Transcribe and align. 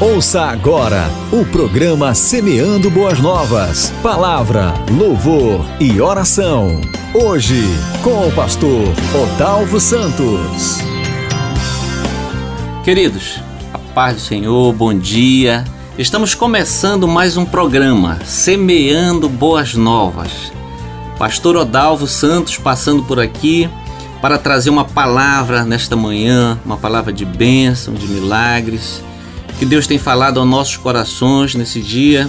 Ouça 0.00 0.44
agora 0.44 1.10
o 1.30 1.44
programa 1.44 2.14
Semeando 2.14 2.90
Boas 2.90 3.20
Novas. 3.20 3.92
Palavra, 4.02 4.72
louvor 4.90 5.62
e 5.78 6.00
oração. 6.00 6.80
Hoje, 7.12 7.62
com 8.02 8.26
o 8.26 8.32
pastor 8.32 8.88
Odalvo 9.14 9.78
Santos. 9.78 10.78
Queridos, 12.82 13.42
a 13.74 13.78
paz 13.78 14.14
do 14.14 14.20
Senhor, 14.22 14.72
bom 14.72 14.94
dia. 14.94 15.64
Estamos 15.98 16.34
começando 16.34 17.06
mais 17.06 17.36
um 17.36 17.44
programa 17.44 18.18
Semeando 18.24 19.28
Boas 19.28 19.74
Novas. 19.74 20.50
Pastor 21.18 21.56
Odalvo 21.56 22.06
Santos 22.06 22.56
passando 22.56 23.02
por 23.02 23.20
aqui 23.20 23.68
para 24.22 24.38
trazer 24.38 24.70
uma 24.70 24.86
palavra 24.86 25.62
nesta 25.62 25.94
manhã, 25.94 26.58
uma 26.64 26.78
palavra 26.78 27.12
de 27.12 27.26
bênção, 27.26 27.92
de 27.92 28.06
milagres 28.06 29.02
que 29.60 29.66
Deus 29.66 29.86
tem 29.86 29.98
falado 29.98 30.40
aos 30.40 30.48
nossos 30.48 30.78
corações 30.78 31.54
nesse 31.54 31.82
dia. 31.82 32.26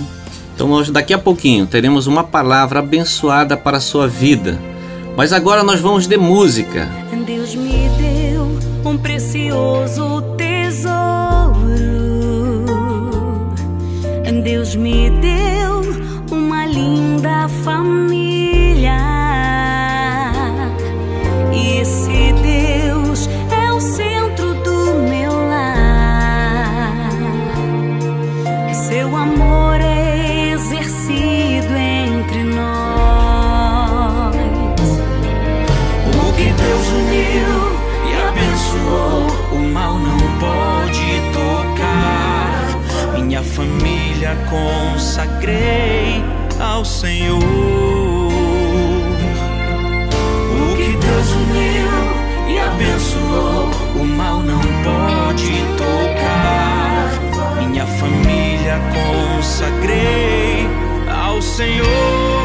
Então, 0.53 0.67
nós 0.67 0.89
daqui 0.89 1.13
a 1.13 1.17
pouquinho 1.17 1.65
teremos 1.65 2.05
uma 2.05 2.25
palavra 2.25 2.79
abençoada 2.79 3.55
para 3.55 3.77
a 3.77 3.79
sua 3.79 4.05
vida. 4.05 4.59
Mas 5.15 5.31
agora 5.31 5.63
nós 5.63 5.79
vamos 5.79 6.07
de 6.07 6.17
música. 6.17 6.89
Deus 7.25 7.55
me 7.55 7.87
deu 7.97 8.59
um 8.83 8.97
precioso 8.97 10.21
tesouro. 10.35 10.91
Deus 14.43 14.75
me 14.75 15.09
deu 15.21 15.30
família 58.71 58.79
consagrei 58.93 60.67
ao 61.09 61.41
Senhor. 61.41 62.40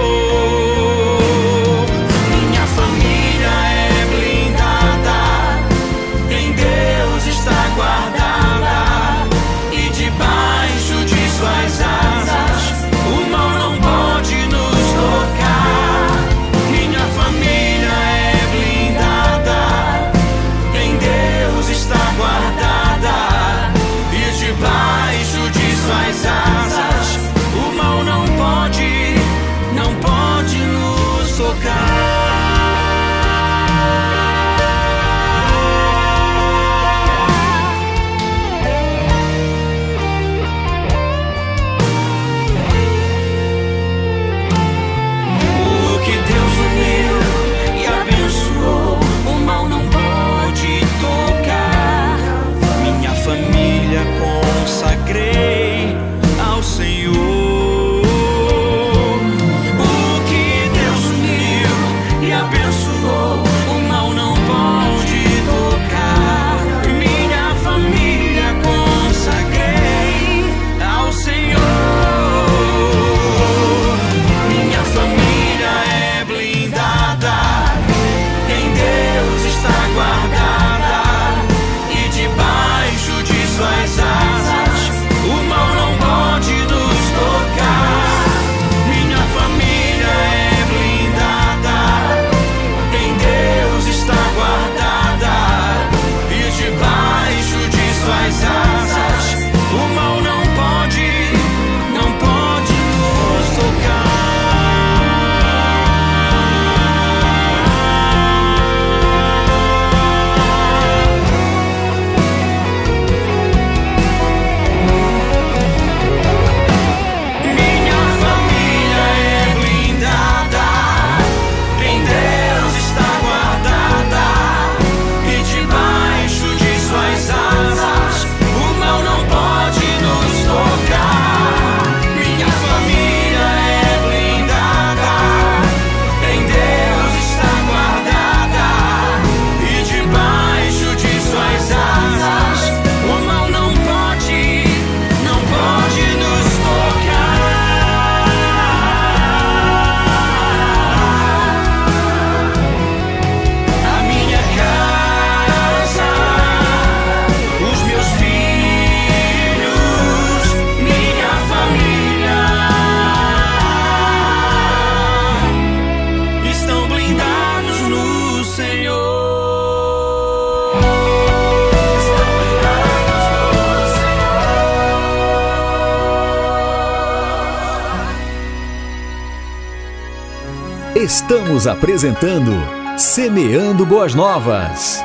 Estamos 180.97 181.67
apresentando 181.67 182.53
Semeando 182.97 183.85
Boas 183.85 184.15
Novas. 184.15 184.99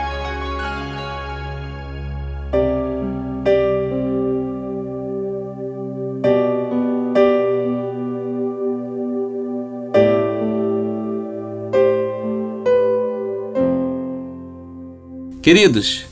Queridos, 15.41 16.05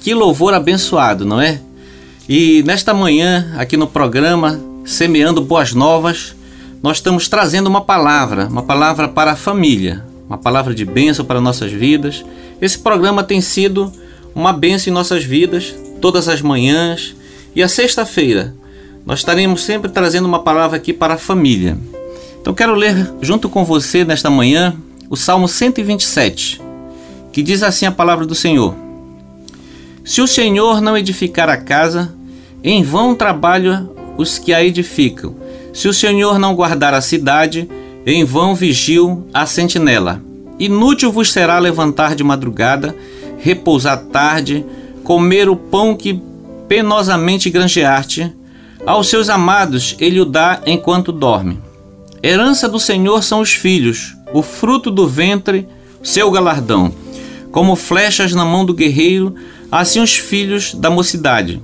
que 0.00 0.14
louvor 0.14 0.54
abençoado, 0.54 1.26
não 1.26 1.38
é? 1.42 1.60
E 2.26 2.62
nesta 2.62 2.94
manhã, 2.94 3.54
aqui 3.58 3.76
no 3.76 3.86
programa 3.86 4.58
Semeando 4.86 5.42
Boas 5.42 5.74
Novas, 5.74 6.34
nós 6.86 6.98
estamos 6.98 7.26
trazendo 7.26 7.66
uma 7.66 7.80
palavra, 7.80 8.46
uma 8.46 8.62
palavra 8.62 9.08
para 9.08 9.32
a 9.32 9.36
família, 9.36 10.04
uma 10.28 10.38
palavra 10.38 10.72
de 10.72 10.84
bênção 10.84 11.24
para 11.24 11.40
nossas 11.40 11.72
vidas. 11.72 12.24
Esse 12.62 12.78
programa 12.78 13.24
tem 13.24 13.40
sido 13.40 13.92
uma 14.32 14.52
bênção 14.52 14.92
em 14.92 14.94
nossas 14.94 15.24
vidas, 15.24 15.74
todas 16.00 16.28
as 16.28 16.40
manhãs. 16.40 17.16
E 17.56 17.60
a 17.60 17.66
sexta-feira, 17.66 18.54
nós 19.04 19.18
estaremos 19.18 19.64
sempre 19.64 19.90
trazendo 19.90 20.26
uma 20.26 20.44
palavra 20.44 20.76
aqui 20.76 20.92
para 20.92 21.14
a 21.14 21.18
família. 21.18 21.76
Então 22.40 22.54
quero 22.54 22.76
ler 22.76 23.12
junto 23.20 23.48
com 23.48 23.64
você 23.64 24.04
nesta 24.04 24.30
manhã 24.30 24.72
o 25.10 25.16
Salmo 25.16 25.48
127, 25.48 26.62
que 27.32 27.42
diz 27.42 27.64
assim 27.64 27.86
a 27.86 27.90
palavra 27.90 28.24
do 28.24 28.34
Senhor: 28.36 28.76
Se 30.04 30.20
o 30.20 30.28
Senhor 30.28 30.80
não 30.80 30.96
edificar 30.96 31.48
a 31.48 31.56
casa, 31.56 32.14
em 32.62 32.84
vão 32.84 33.12
trabalham 33.12 33.90
os 34.16 34.38
que 34.38 34.54
a 34.54 34.62
edificam. 34.62 35.45
Se 35.76 35.88
o 35.88 35.92
Senhor 35.92 36.38
não 36.38 36.54
guardar 36.54 36.94
a 36.94 37.02
cidade, 37.02 37.68
em 38.06 38.24
vão 38.24 38.54
vigiam 38.54 39.26
a 39.34 39.44
sentinela. 39.44 40.22
Inútil 40.58 41.12
vos 41.12 41.30
será 41.30 41.58
levantar 41.58 42.14
de 42.14 42.24
madrugada, 42.24 42.96
repousar 43.36 43.98
tarde, 44.06 44.64
comer 45.04 45.50
o 45.50 45.54
pão 45.54 45.94
que 45.94 46.18
penosamente 46.66 47.50
granjeaste. 47.50 48.34
Aos 48.86 49.10
seus 49.10 49.28
amados 49.28 49.94
ele 50.00 50.18
o 50.18 50.24
dá 50.24 50.62
enquanto 50.64 51.12
dorme. 51.12 51.60
Herança 52.22 52.70
do 52.70 52.80
Senhor 52.80 53.22
são 53.22 53.40
os 53.42 53.52
filhos, 53.52 54.16
o 54.32 54.40
fruto 54.40 54.90
do 54.90 55.06
ventre, 55.06 55.68
seu 56.02 56.30
galardão. 56.30 56.90
Como 57.52 57.76
flechas 57.76 58.32
na 58.32 58.46
mão 58.46 58.64
do 58.64 58.72
guerreiro, 58.72 59.34
assim 59.70 60.00
os 60.00 60.16
filhos 60.16 60.72
da 60.72 60.88
mocidade. 60.88 61.60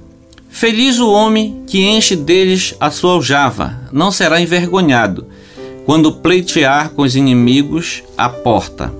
Feliz 0.52 1.00
o 1.00 1.10
homem 1.10 1.64
que 1.66 1.80
enche 1.80 2.14
deles 2.14 2.74
a 2.78 2.90
sua 2.90 3.14
aljava, 3.14 3.80
não 3.90 4.12
será 4.12 4.38
envergonhado, 4.38 5.26
quando 5.86 6.12
pleitear 6.12 6.90
com 6.90 7.02
os 7.02 7.16
inimigos 7.16 8.02
a 8.18 8.28
porta. 8.28 8.92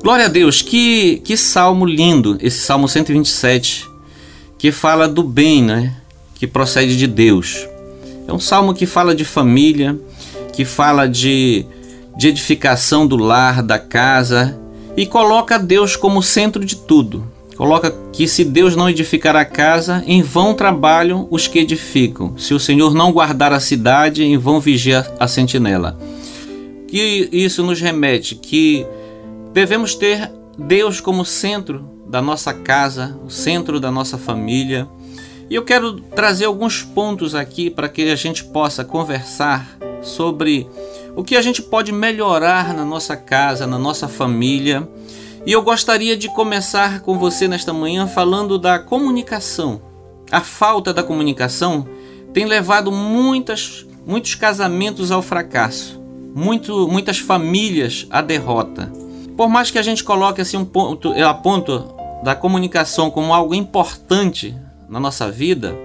Glória 0.00 0.26
a 0.26 0.28
Deus, 0.28 0.62
que, 0.62 1.20
que 1.24 1.36
salmo 1.36 1.84
lindo, 1.84 2.38
esse 2.40 2.60
Salmo 2.60 2.88
127, 2.88 3.90
que 4.56 4.70
fala 4.70 5.08
do 5.08 5.24
bem, 5.24 5.64
né? 5.64 5.96
Que 6.36 6.46
procede 6.46 6.96
de 6.96 7.08
Deus. 7.08 7.66
É 8.26 8.32
um 8.32 8.40
salmo 8.40 8.72
que 8.72 8.86
fala 8.86 9.16
de 9.16 9.24
família, 9.24 9.98
que 10.54 10.64
fala 10.64 11.08
de, 11.08 11.66
de 12.16 12.28
edificação 12.28 13.04
do 13.04 13.16
lar, 13.16 13.62
da 13.64 13.80
casa, 13.80 14.56
e 14.96 15.06
coloca 15.06 15.58
Deus 15.58 15.96
como 15.96 16.22
centro 16.22 16.64
de 16.64 16.76
tudo. 16.76 17.35
Coloca 17.56 17.90
que 18.12 18.28
se 18.28 18.44
Deus 18.44 18.76
não 18.76 18.88
edificar 18.88 19.34
a 19.34 19.44
casa, 19.44 20.04
em 20.06 20.20
vão 20.20 20.52
trabalham 20.52 21.26
os 21.30 21.48
que 21.48 21.58
edificam. 21.58 22.36
Se 22.36 22.52
o 22.52 22.60
Senhor 22.60 22.92
não 22.94 23.10
guardar 23.10 23.50
a 23.52 23.60
cidade, 23.60 24.22
em 24.22 24.36
vão 24.36 24.60
vigia 24.60 25.06
a 25.18 25.26
sentinela. 25.26 25.98
Que 26.86 27.28
isso 27.32 27.62
nos 27.62 27.80
remete 27.80 28.34
que 28.34 28.86
devemos 29.54 29.94
ter 29.94 30.30
Deus 30.58 31.00
como 31.00 31.24
centro 31.24 31.88
da 32.06 32.20
nossa 32.20 32.52
casa, 32.52 33.18
o 33.24 33.30
centro 33.30 33.80
da 33.80 33.90
nossa 33.90 34.18
família. 34.18 34.86
E 35.48 35.54
eu 35.54 35.64
quero 35.64 35.94
trazer 35.94 36.44
alguns 36.44 36.82
pontos 36.82 37.34
aqui 37.34 37.70
para 37.70 37.88
que 37.88 38.02
a 38.10 38.16
gente 38.16 38.44
possa 38.44 38.84
conversar 38.84 39.78
sobre 40.02 40.66
o 41.16 41.24
que 41.24 41.36
a 41.36 41.42
gente 41.42 41.62
pode 41.62 41.90
melhorar 41.90 42.74
na 42.74 42.84
nossa 42.84 43.16
casa, 43.16 43.66
na 43.66 43.78
nossa 43.78 44.06
família 44.06 44.86
e 45.46 45.52
eu 45.52 45.62
gostaria 45.62 46.16
de 46.16 46.28
começar 46.28 47.00
com 47.02 47.16
você 47.16 47.46
nesta 47.46 47.72
manhã 47.72 48.08
falando 48.08 48.58
da 48.58 48.80
comunicação. 48.80 49.80
A 50.28 50.40
falta 50.40 50.92
da 50.92 51.04
comunicação 51.04 51.86
tem 52.34 52.44
levado 52.44 52.90
muitas, 52.90 53.86
muitos 54.04 54.34
casamentos 54.34 55.12
ao 55.12 55.22
fracasso, 55.22 56.02
muito, 56.34 56.88
muitas 56.88 57.18
famílias 57.18 58.08
à 58.10 58.20
derrota. 58.20 58.92
Por 59.36 59.48
mais 59.48 59.70
que 59.70 59.78
a 59.78 59.82
gente 59.82 60.02
coloque 60.02 60.40
assim 60.40 60.56
um 60.56 60.64
ponto, 60.64 61.12
a 61.12 61.32
ponto 61.32 61.94
da 62.24 62.34
comunicação 62.34 63.08
como 63.08 63.32
algo 63.32 63.54
importante 63.54 64.52
na 64.88 64.98
nossa 64.98 65.30
vida, 65.30 65.76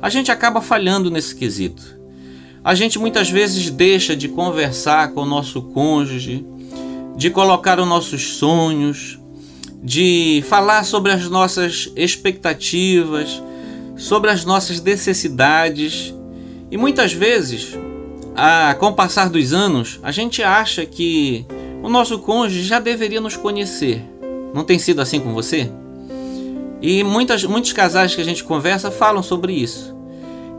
a 0.00 0.08
gente 0.08 0.32
acaba 0.32 0.62
falhando 0.62 1.10
nesse 1.10 1.36
quesito. 1.36 2.00
A 2.64 2.74
gente 2.74 2.98
muitas 2.98 3.28
vezes 3.28 3.68
deixa 3.68 4.16
de 4.16 4.28
conversar 4.28 5.12
com 5.12 5.20
o 5.20 5.26
nosso 5.26 5.60
cônjuge, 5.60 6.46
de 7.16 7.30
colocar 7.30 7.78
os 7.78 7.86
nossos 7.86 8.34
sonhos, 8.34 9.18
de 9.82 10.44
falar 10.48 10.84
sobre 10.84 11.12
as 11.12 11.28
nossas 11.28 11.90
expectativas, 11.96 13.42
sobre 13.96 14.30
as 14.30 14.44
nossas 14.44 14.80
necessidades. 14.80 16.14
E 16.70 16.76
muitas 16.76 17.12
vezes, 17.12 17.76
a, 18.34 18.74
com 18.78 18.86
o 18.86 18.94
passar 18.94 19.28
dos 19.28 19.52
anos, 19.52 19.98
a 20.02 20.12
gente 20.12 20.42
acha 20.42 20.86
que 20.86 21.44
o 21.82 21.88
nosso 21.88 22.18
cônjuge 22.20 22.62
já 22.62 22.78
deveria 22.78 23.20
nos 23.20 23.36
conhecer. 23.36 24.02
Não 24.54 24.64
tem 24.64 24.78
sido 24.78 25.00
assim 25.00 25.18
com 25.18 25.32
você? 25.32 25.70
E 26.80 27.02
muitas, 27.04 27.44
muitos 27.44 27.72
casais 27.72 28.14
que 28.14 28.20
a 28.20 28.24
gente 28.24 28.44
conversa 28.44 28.90
falam 28.90 29.22
sobre 29.22 29.52
isso. 29.52 29.94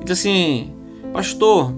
Diz 0.04 0.20
assim, 0.20 0.74
pastor, 1.12 1.74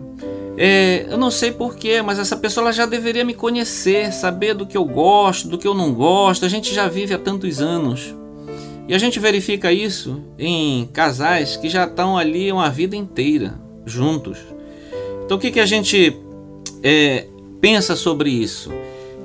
é, 0.57 1.06
eu 1.10 1.18
não 1.18 1.30
sei 1.30 1.52
porquê, 1.52 2.02
mas 2.02 2.18
essa 2.18 2.38
pessoa 2.38 2.72
já 2.72 2.86
deveria 2.86 3.25
me 3.25 3.34
conhecer, 3.34 4.13
saber 4.13 4.54
do 4.54 4.66
que 4.66 4.78
eu 4.78 4.86
gosto, 4.86 5.48
do 5.50 5.57
que 5.57 5.68
eu 5.68 5.74
não 5.74 5.94
gosto. 5.94 6.46
A 6.46 6.50
gente 6.50 6.74
já 6.74 6.88
vive 6.88 7.13
há 7.13 7.18
tantos 7.18 7.62
anos. 7.62 8.16
E 8.88 8.94
a 8.94 8.98
gente 8.98 9.19
verifica 9.19 9.72
isso 9.72 10.22
em 10.38 10.88
casais 10.94 11.57
que 11.57 11.68
já 11.68 11.86
estão 11.86 12.18
ali 12.18 12.52
uma 12.52 12.69
vida 12.69 12.96
inteira 12.96 13.60
juntos. 13.86 14.38
Então 15.25 15.38
o 15.38 15.40
que, 15.40 15.52
que 15.52 15.60
a 15.60 15.66
gente 15.66 16.16
é, 16.84 17.25
pensa 17.60 17.96
sobre 17.96 18.30
isso? 18.30 18.72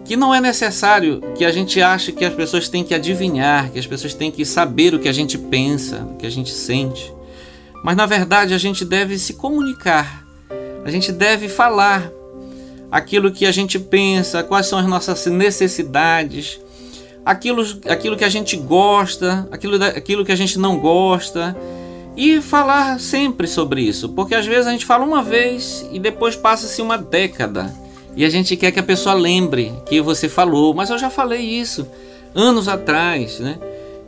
Que 0.05 0.17
não 0.17 0.35
é 0.35 0.41
necessário 0.41 1.21
que 1.37 1.45
a 1.45 1.53
gente 1.53 1.81
ache 1.81 2.11
que 2.11 2.25
as 2.25 2.35
pessoas 2.35 2.69
têm 2.69 2.83
que 2.83 2.95
adivinhar, 2.95 3.71
que 3.71 3.79
as 3.79 3.87
pessoas 3.87 4.15
têm 4.15 4.31
que 4.31 4.45
saber 4.45 4.95
o 4.95 4.99
que 4.99 5.09
a 5.09 5.13
gente 5.13 5.37
pensa, 5.37 6.09
o 6.11 6.17
que 6.17 6.27
a 6.27 6.31
gente 6.31 6.51
sente. 6.51 7.13
Mas 7.85 7.97
na 7.97 8.07
verdade 8.07 8.55
a 8.55 8.59
gente 8.59 8.85
deve 8.85 9.19
se 9.19 9.35
comunicar 9.35 10.20
a 10.85 10.91
gente 10.91 11.13
deve 11.13 11.49
falar 11.49 12.11
aquilo 12.91 13.31
que 13.31 13.47
a 13.47 13.53
gente 13.53 13.79
pensa, 13.79 14.43
quais 14.43 14.67
são 14.67 14.79
as 14.79 14.87
nossas 14.87 15.27
necessidades, 15.27 16.61
aquilo, 17.25 17.65
aquilo 17.89 18.17
que 18.17 18.25
a 18.25 18.29
gente 18.29 18.57
gosta, 18.57 19.49
aquilo, 19.51 19.83
aquilo 19.85 20.25
que 20.25 20.33
a 20.33 20.37
gente 20.37 20.59
não 20.59 20.79
gosta. 20.79 21.57
E 22.17 22.41
falar 22.41 22.99
sempre 22.99 23.47
sobre 23.47 23.83
isso, 23.83 24.09
porque 24.11 24.35
às 24.35 24.45
vezes 24.45 24.67
a 24.67 24.73
gente 24.73 24.85
fala 24.85 25.05
uma 25.05 25.23
vez 25.23 25.89
e 25.93 25.99
depois 25.99 26.35
passa-se 26.35 26.83
uma 26.83 26.99
década 26.99 27.73
e 28.17 28.25
a 28.25 28.29
gente 28.29 28.57
quer 28.57 28.73
que 28.73 28.81
a 28.81 28.83
pessoa 28.83 29.15
lembre 29.15 29.73
que 29.87 30.01
você 30.01 30.29
falou, 30.29 30.75
mas 30.75 30.91
eu 30.91 30.99
já 30.99 31.09
falei 31.09 31.41
isso 31.41 31.87
anos 32.35 32.69
atrás, 32.69 33.39
né? 33.39 33.59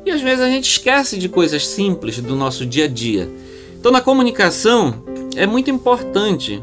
E 0.04 0.10
às 0.10 0.20
vezes 0.20 0.40
a 0.40 0.48
gente 0.48 0.68
esquece 0.68 1.16
de 1.16 1.28
coisas 1.28 1.66
simples 1.66 2.18
do 2.18 2.34
nosso 2.34 2.66
dia 2.66 2.84
a 2.84 2.88
dia. 2.88 3.28
Então, 3.78 3.92
na 3.92 4.00
comunicação, 4.00 5.02
é 5.36 5.46
muito 5.46 5.70
importante 5.70 6.62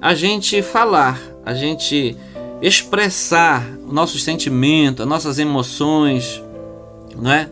a 0.00 0.14
gente 0.14 0.62
falar, 0.62 1.20
a 1.44 1.54
gente 1.54 2.16
expressar 2.60 3.66
nossos 3.86 4.22
sentimentos, 4.22 5.02
as 5.02 5.08
nossas 5.08 5.38
emoções, 5.38 6.42
não 7.16 7.30
é? 7.30 7.48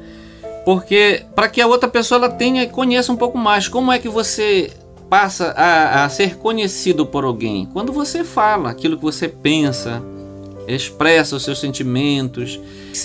Porque 0.65 1.25
para 1.35 1.49
que 1.49 1.61
a 1.61 1.67
outra 1.67 1.89
pessoa 1.89 2.19
ela 2.19 2.29
tenha 2.29 2.63
e 2.63 2.69
conheça 2.69 3.13
um 3.13 3.17
pouco 3.17 3.37
mais, 3.37 3.69
como 3.69 3.93
é 3.93 3.99
que 3.99 4.09
você 4.09 4.73
passa 5.11 5.51
a, 5.51 6.05
a 6.05 6.09
ser 6.09 6.37
conhecido 6.37 7.05
por 7.05 7.25
alguém? 7.25 7.69
Quando 7.73 7.93
você 7.93 8.25
fala 8.25 8.71
aquilo 8.71 8.97
que 8.97 9.03
você 9.03 9.29
pensa, 9.29 10.03
expressa 10.67 11.37
os 11.37 11.45
seus 11.45 11.59
sentimentos. 11.59 12.59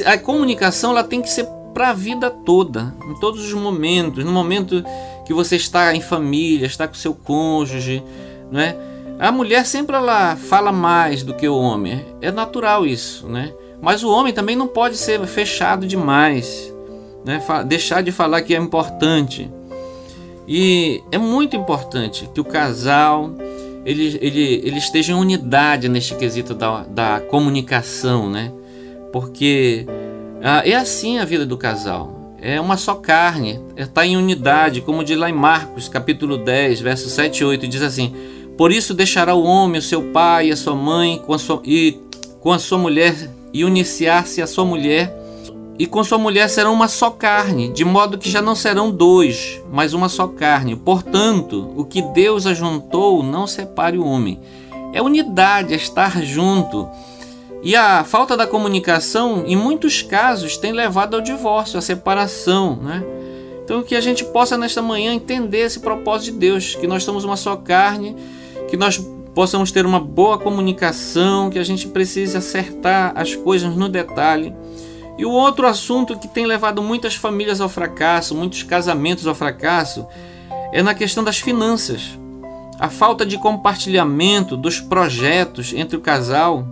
A 0.05 0.17
comunicação 0.17 0.91
ela 0.91 1.03
tem 1.03 1.21
que 1.21 1.29
ser 1.29 1.45
para 1.73 1.89
a 1.89 1.93
vida 1.93 2.29
toda, 2.29 2.93
em 3.05 3.19
todos 3.19 3.45
os 3.45 3.53
momentos, 3.53 4.23
no 4.23 4.31
momento 4.31 4.83
que 5.29 5.33
você 5.35 5.57
está 5.57 5.93
em 5.93 6.01
família, 6.01 6.65
está 6.65 6.87
com 6.87 6.95
seu 6.95 7.13
cônjuge, 7.13 8.03
não 8.51 8.59
é? 8.59 8.75
A 9.19 9.31
mulher 9.31 9.63
sempre 9.63 9.95
ela 9.95 10.35
fala 10.35 10.71
mais 10.71 11.21
do 11.21 11.35
que 11.35 11.47
o 11.47 11.55
homem, 11.55 12.03
é 12.19 12.31
natural 12.31 12.83
isso, 12.83 13.27
né? 13.27 13.53
Mas 13.79 14.03
o 14.03 14.09
homem 14.09 14.33
também 14.33 14.55
não 14.55 14.67
pode 14.67 14.97
ser 14.97 15.23
fechado 15.27 15.85
demais, 15.85 16.73
né? 17.23 17.39
Deixar 17.67 18.01
de 18.01 18.11
falar 18.11 18.41
que 18.41 18.55
é 18.55 18.57
importante. 18.57 19.51
E 20.47 21.03
é 21.11 21.19
muito 21.19 21.55
importante 21.55 22.27
que 22.33 22.41
o 22.41 22.43
casal 22.43 23.29
ele, 23.85 24.17
ele, 24.19 24.61
ele 24.65 24.77
esteja 24.79 25.11
em 25.11 25.15
unidade 25.15 25.87
neste 25.87 26.15
quesito 26.15 26.55
da, 26.55 26.81
da 26.85 27.19
comunicação, 27.19 28.27
né? 28.27 28.51
Porque 29.13 29.85
ah, 30.41 30.63
é 30.65 30.73
assim 30.73 31.19
a 31.19 31.25
vida 31.25 31.45
do 31.45 31.55
casal 31.55 32.18
é 32.41 32.59
uma 32.59 32.77
só 32.77 32.95
carne, 32.95 33.59
está 33.75 34.05
em 34.05 34.15
unidade, 34.15 34.81
como 34.81 35.03
diz 35.03 35.17
lá 35.17 35.29
em 35.29 35.33
Marcos, 35.33 35.87
capítulo 35.87 36.37
10, 36.37 36.79
versos 36.81 37.11
7 37.11 37.39
e 37.39 37.45
8, 37.45 37.67
diz 37.67 37.81
assim: 37.81 38.13
Por 38.57 38.71
isso 38.71 38.93
deixará 38.93 39.35
o 39.35 39.43
homem 39.43 39.79
o 39.79 39.83
seu 39.83 40.03
pai 40.11 40.47
e 40.47 40.51
a 40.51 40.57
sua 40.57 40.75
mãe 40.75 41.21
com 41.25 41.33
a 41.33 41.39
sua, 41.39 41.61
e 41.65 41.99
com 42.39 42.51
a 42.51 42.59
sua 42.59 42.77
mulher 42.77 43.15
e 43.53 43.65
uniciar-se 43.65 44.41
a 44.41 44.47
sua 44.47 44.63
mulher, 44.63 45.13
e 45.77 45.85
com 45.85 46.03
sua 46.03 46.17
mulher 46.17 46.49
serão 46.49 46.73
uma 46.73 46.87
só 46.87 47.09
carne, 47.09 47.69
de 47.69 47.85
modo 47.85 48.17
que 48.17 48.29
já 48.29 48.41
não 48.41 48.55
serão 48.55 48.91
dois, 48.91 49.61
mas 49.71 49.93
uma 49.93 50.09
só 50.09 50.27
carne. 50.27 50.75
Portanto, 50.75 51.73
o 51.75 51.85
que 51.85 52.01
Deus 52.01 52.45
ajuntou, 52.45 53.23
não 53.23 53.47
separe 53.47 53.97
o 53.97 54.05
homem. 54.05 54.39
É 54.91 55.01
unidade, 55.01 55.73
é 55.73 55.77
estar 55.77 56.21
junto. 56.21 56.89
E 57.61 57.75
a 57.75 58.03
falta 58.03 58.37
da 58.37 58.47
comunicação, 58.47 59.43
em 59.45 59.55
muitos 59.55 60.01
casos, 60.01 60.57
tem 60.57 60.71
levado 60.71 61.15
ao 61.15 61.21
divórcio, 61.21 61.77
à 61.77 61.81
separação, 61.81 62.77
né? 62.77 63.03
Então, 63.63 63.83
que 63.83 63.95
a 63.95 64.01
gente 64.01 64.23
possa 64.23 64.57
nesta 64.57 64.81
manhã 64.81 65.13
entender 65.13 65.59
esse 65.59 65.79
propósito 65.79 66.33
de 66.33 66.39
Deus, 66.39 66.73
que 66.73 66.87
nós 66.87 67.03
somos 67.03 67.23
uma 67.23 67.35
só 67.35 67.55
carne, 67.55 68.15
que 68.67 68.75
nós 68.75 68.97
possamos 69.35 69.71
ter 69.71 69.85
uma 69.85 69.99
boa 69.99 70.39
comunicação, 70.39 71.49
que 71.49 71.59
a 71.59 71.63
gente 71.63 71.87
precise 71.87 72.35
acertar 72.35 73.13
as 73.15 73.35
coisas 73.35 73.75
no 73.75 73.87
detalhe. 73.87 74.55
E 75.17 75.25
o 75.25 75.31
outro 75.31 75.67
assunto 75.67 76.17
que 76.17 76.27
tem 76.27 76.45
levado 76.45 76.81
muitas 76.81 77.13
famílias 77.13 77.61
ao 77.61 77.69
fracasso, 77.69 78.33
muitos 78.33 78.63
casamentos 78.63 79.27
ao 79.27 79.35
fracasso, 79.35 80.07
é 80.71 80.81
na 80.81 80.93
questão 80.93 81.23
das 81.23 81.39
finanças. 81.39 82.17
A 82.79 82.89
falta 82.89 83.25
de 83.25 83.37
compartilhamento 83.37 84.55
dos 84.55 84.79
projetos 84.79 85.73
entre 85.75 85.97
o 85.97 86.01
casal. 86.01 86.65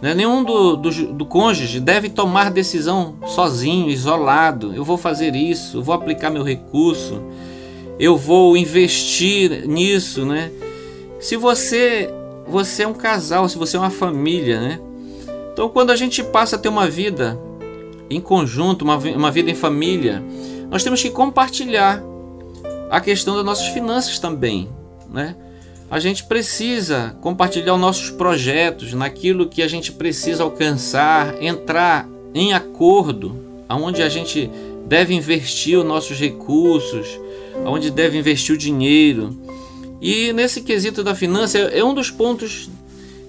Né? 0.00 0.14
Nenhum 0.14 0.42
do, 0.42 0.76
do, 0.76 0.90
do 1.12 1.26
cônjuge 1.26 1.80
deve 1.80 2.08
tomar 2.08 2.50
decisão 2.50 3.16
sozinho, 3.26 3.90
isolado. 3.90 4.74
Eu 4.74 4.84
vou 4.84 4.96
fazer 4.96 5.34
isso, 5.34 5.78
eu 5.78 5.82
vou 5.82 5.94
aplicar 5.94 6.30
meu 6.30 6.42
recurso, 6.42 7.22
eu 7.98 8.16
vou 8.16 8.56
investir 8.56 9.68
nisso, 9.68 10.24
né? 10.24 10.50
Se 11.20 11.36
você 11.36 12.10
você 12.48 12.82
é 12.82 12.88
um 12.88 12.94
casal, 12.94 13.48
se 13.48 13.56
você 13.56 13.76
é 13.76 13.80
uma 13.80 13.90
família, 13.90 14.60
né? 14.60 14.80
Então, 15.52 15.68
quando 15.68 15.90
a 15.90 15.96
gente 15.96 16.22
passa 16.22 16.56
a 16.56 16.58
ter 16.58 16.68
uma 16.68 16.88
vida 16.88 17.38
em 18.08 18.20
conjunto, 18.20 18.82
uma, 18.82 18.96
uma 18.96 19.30
vida 19.30 19.50
em 19.50 19.54
família, 19.54 20.22
nós 20.68 20.82
temos 20.82 21.00
que 21.00 21.10
compartilhar 21.10 22.02
a 22.90 23.00
questão 23.00 23.36
das 23.36 23.44
nossas 23.44 23.68
finanças 23.68 24.18
também, 24.18 24.68
né? 25.08 25.36
A 25.90 25.98
gente 25.98 26.22
precisa 26.22 27.16
compartilhar 27.20 27.74
os 27.74 27.80
nossos 27.80 28.10
projetos, 28.10 28.94
naquilo 28.94 29.48
que 29.48 29.60
a 29.60 29.66
gente 29.66 29.90
precisa 29.90 30.44
alcançar, 30.44 31.42
entrar 31.42 32.08
em 32.32 32.52
acordo, 32.52 33.36
aonde 33.68 34.00
a 34.00 34.08
gente 34.08 34.48
deve 34.86 35.14
investir 35.14 35.76
os 35.76 35.84
nossos 35.84 36.16
recursos, 36.16 37.18
aonde 37.64 37.90
deve 37.90 38.16
investir 38.16 38.54
o 38.54 38.58
dinheiro. 38.58 39.36
E 40.00 40.32
nesse 40.32 40.60
quesito 40.60 41.02
da 41.02 41.14
finança 41.14 41.58
é 41.58 41.82
um 41.82 41.92
dos 41.92 42.08
pontos 42.08 42.70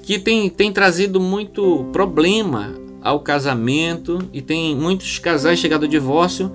que 0.04 0.20
tem, 0.20 0.48
tem 0.48 0.72
trazido 0.72 1.20
muito 1.20 1.86
problema 1.92 2.76
ao 3.02 3.22
casamento 3.22 4.20
e 4.32 4.40
tem 4.40 4.76
muitos 4.76 5.18
casais 5.18 5.58
chegado 5.58 5.84
ao 5.84 5.90
divórcio 5.90 6.52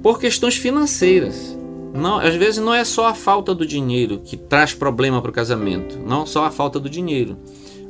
por 0.00 0.20
questões 0.20 0.54
financeiras. 0.54 1.59
Não, 1.92 2.18
às 2.18 2.34
vezes 2.34 2.62
não 2.62 2.72
é 2.72 2.84
só 2.84 3.08
a 3.08 3.14
falta 3.14 3.54
do 3.54 3.66
dinheiro 3.66 4.20
que 4.24 4.36
traz 4.36 4.72
problema 4.72 5.20
para 5.20 5.30
o 5.30 5.34
casamento, 5.34 5.98
não 5.98 6.24
só 6.24 6.44
a 6.44 6.50
falta 6.50 6.78
do 6.78 6.88
dinheiro, 6.88 7.36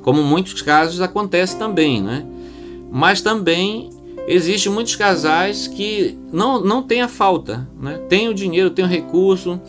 como 0.03 0.23
muitos 0.23 0.63
casos 0.63 1.01
acontece 1.01 1.59
também, 1.59 2.03
né? 2.03 2.25
Mas 2.91 3.21
também 3.21 3.91
existem 4.27 4.73
muitos 4.73 4.97
casais 4.97 5.67
que 5.67 6.19
não, 6.33 6.61
não 6.61 6.83
têm 6.83 7.03
a 7.03 7.09
falta, 7.09 7.69
né? 7.79 7.99
Tem 8.09 8.29
o 8.29 8.35
dinheiro, 8.35 8.71
tem 8.71 8.85
o 8.85 8.89
recurso, 8.89 9.61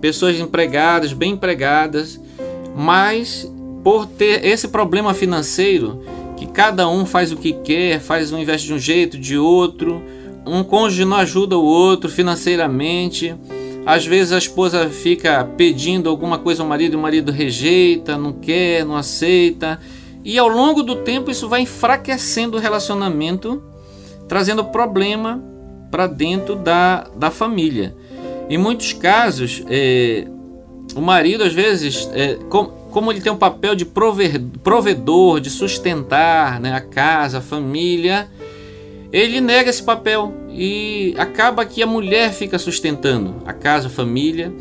pessoas 0.00 0.38
empregadas, 0.38 1.12
bem 1.12 1.32
empregadas, 1.32 2.20
mas 2.76 3.50
por 3.84 4.06
ter 4.06 4.44
esse 4.44 4.68
problema 4.68 5.14
financeiro, 5.14 6.02
que 6.36 6.46
cada 6.46 6.88
um 6.88 7.06
faz 7.06 7.30
o 7.30 7.36
que 7.36 7.52
quer, 7.52 8.00
faz 8.00 8.32
um 8.32 8.38
investe 8.38 8.66
de 8.66 8.74
um 8.74 8.78
jeito, 8.78 9.16
de 9.16 9.38
outro, 9.38 10.02
um 10.44 10.62
cônjuge 10.62 11.04
não 11.04 11.16
ajuda 11.16 11.56
o 11.56 11.64
outro 11.64 12.10
financeiramente, 12.10 13.34
às 13.86 14.04
vezes 14.04 14.32
a 14.32 14.38
esposa 14.38 14.90
fica 14.90 15.44
pedindo 15.56 16.10
alguma 16.10 16.38
coisa 16.38 16.60
ao 16.60 16.68
marido 16.68 16.94
e 16.94 16.96
o 16.96 17.00
marido 17.00 17.30
rejeita, 17.30 18.18
não 18.18 18.32
quer, 18.32 18.84
não 18.84 18.96
aceita. 18.96 19.80
E 20.24 20.36
ao 20.36 20.48
longo 20.48 20.82
do 20.82 20.96
tempo 20.96 21.30
isso 21.30 21.48
vai 21.48 21.60
enfraquecendo 21.60 22.56
o 22.56 22.60
relacionamento, 22.60 23.62
trazendo 24.26 24.64
problema 24.64 25.40
para 25.88 26.08
dentro 26.08 26.56
da, 26.56 27.06
da 27.16 27.30
família. 27.30 27.94
Em 28.50 28.58
muitos 28.58 28.92
casos, 28.92 29.62
é, 29.68 30.26
o 30.96 31.00
marido 31.00 31.44
às 31.44 31.52
vezes, 31.52 32.10
é, 32.12 32.34
com, 32.50 32.66
como 32.90 33.12
ele 33.12 33.20
tem 33.20 33.30
um 33.30 33.36
papel 33.36 33.76
de 33.76 33.84
provedor, 33.84 35.38
de 35.38 35.48
sustentar 35.48 36.58
né, 36.58 36.72
a 36.72 36.80
casa, 36.80 37.38
a 37.38 37.40
família, 37.40 38.28
ele 39.12 39.40
nega 39.40 39.70
esse 39.70 39.82
papel 39.82 40.32
e 40.50 41.14
acaba 41.18 41.64
que 41.64 41.82
a 41.82 41.86
mulher 41.86 42.32
fica 42.32 42.58
sustentando 42.58 43.36
a 43.46 43.52
casa, 43.52 43.86
a 43.86 43.90
família 43.90 44.52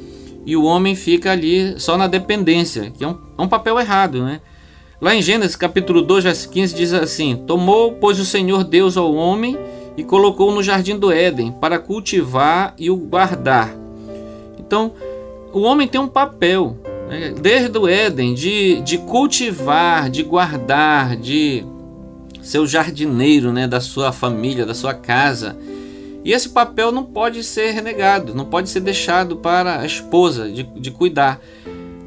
e 0.46 0.56
o 0.56 0.64
homem 0.64 0.96
fica 0.96 1.32
ali 1.32 1.80
só 1.80 1.98
na 1.98 2.08
dependência, 2.08 2.92
que 2.92 3.04
é 3.04 3.08
um, 3.08 3.18
é 3.38 3.42
um 3.42 3.48
papel 3.48 3.80
errado, 3.80 4.24
né? 4.24 4.42
Lá 5.02 5.14
em 5.14 5.22
Gênesis 5.22 5.56
capítulo 5.56 6.02
2, 6.02 6.24
verso 6.24 6.50
15 6.50 6.76
diz 6.76 6.94
assim: 6.94 7.36
Tomou, 7.46 7.94
pois, 7.94 8.20
o 8.20 8.26
Senhor 8.26 8.64
Deus 8.64 8.96
ao 8.96 9.14
homem 9.14 9.58
e 9.98 10.04
colocou 10.04 10.52
no 10.54 10.64
jardim 10.64 10.98
do 10.98 11.12
Éden 11.12 11.52
para 11.52 11.80
cultivar 11.80 12.74
e 12.78 12.90
o 12.90 12.96
guardar. 12.96 13.76
Então, 14.58 14.94
o 15.54 15.62
homem 15.62 15.88
tem 15.88 16.00
um 16.00 16.08
papel, 16.08 16.78
né? 17.10 17.34
desde 17.40 17.78
o 17.78 17.88
Éden, 17.88 18.34
de, 18.34 18.82
de 18.82 18.98
cultivar, 18.98 20.10
de 20.10 20.24
guardar, 20.24 21.16
de 21.16 21.64
ser 22.46 22.60
o 22.60 22.68
jardineiro 22.68 23.52
né, 23.52 23.68
da 23.68 23.82
sua 23.82 24.12
família, 24.12 24.66
da 24.66 24.76
sua 24.76 24.94
casa. 24.94 25.58
E 26.24 26.32
esse 26.32 26.50
papel 26.50 26.92
não 26.92 27.04
pode 27.04 27.44
ser 27.44 27.72
renegado, 27.72 28.34
não 28.34 28.46
pode 28.46 28.70
ser 28.70 28.80
deixado 28.80 29.38
para 29.38 29.82
a 29.82 29.86
esposa 29.86 30.50
de, 30.50 30.64
de 30.64 30.92
cuidar. 30.92 31.42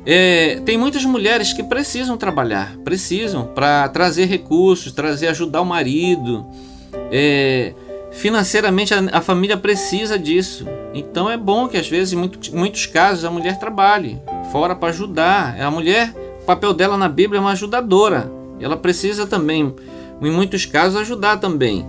É, 0.06 0.60
tem 0.64 0.78
muitas 0.78 1.04
mulheres 1.04 1.52
que 1.52 1.62
precisam 1.62 2.16
trabalhar, 2.16 2.76
precisam 2.84 3.46
para 3.46 3.88
trazer 3.88 4.26
recursos, 4.26 4.92
trazer 4.92 5.28
ajudar 5.28 5.60
o 5.60 5.66
marido. 5.66 6.46
É, 7.10 7.74
financeiramente 8.12 8.94
a, 8.94 9.00
a, 9.12 9.20
família 9.20 9.56
precisa 9.56 10.18
disso. 10.18 10.66
Então 10.94 11.28
é 11.28 11.36
bom 11.36 11.68
que 11.68 11.76
às 11.76 11.88
vezes, 11.88 12.12
em 12.12 12.16
muito, 12.16 12.56
muitos 12.56 12.86
casos, 12.86 13.24
a 13.24 13.30
mulher 13.30 13.58
trabalhe 13.58 14.20
fora 14.50 14.74
para 14.74 14.88
ajudar. 14.88 15.60
A 15.60 15.70
mulher, 15.70 16.14
o 16.40 16.44
papel 16.44 16.72
dela 16.72 16.96
na 16.96 17.08
Bíblia 17.08 17.38
é 17.38 17.40
uma 17.40 17.52
ajudadora. 17.52 18.32
Ela 18.60 18.76
precisa 18.76 19.26
também 19.26 19.74
em 20.20 20.30
muitos 20.30 20.66
casos 20.66 21.00
ajudar 21.00 21.38
também. 21.38 21.86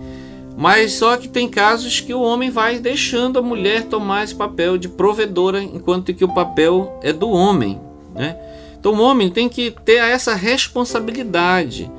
Mas 0.58 0.94
só 0.94 1.16
que 1.16 1.30
tem 1.30 1.48
casos 1.48 2.02
que 2.02 2.14
o 2.14 2.22
homem 2.22 2.50
vai 2.50 2.80
deixando 2.80 3.40
a 3.40 3.42
mulher 3.42 3.84
tomar 3.84 4.26
esse 4.26 4.36
papel 4.36 4.78
de 4.78 4.90
provedora, 4.90 5.64
enquanto 5.64 6.14
que 6.14 6.26
o 6.26 6.34
papel 6.34 7.00
é 7.02 7.14
do 7.14 7.30
homem. 7.30 7.80
Né? 8.14 8.36
Então 8.78 8.94
o 8.94 9.02
homem 9.02 9.30
tem 9.30 9.48
que 9.48 9.72
ter 9.72 9.96
essa 9.96 10.36
responsabilidade 10.36 11.90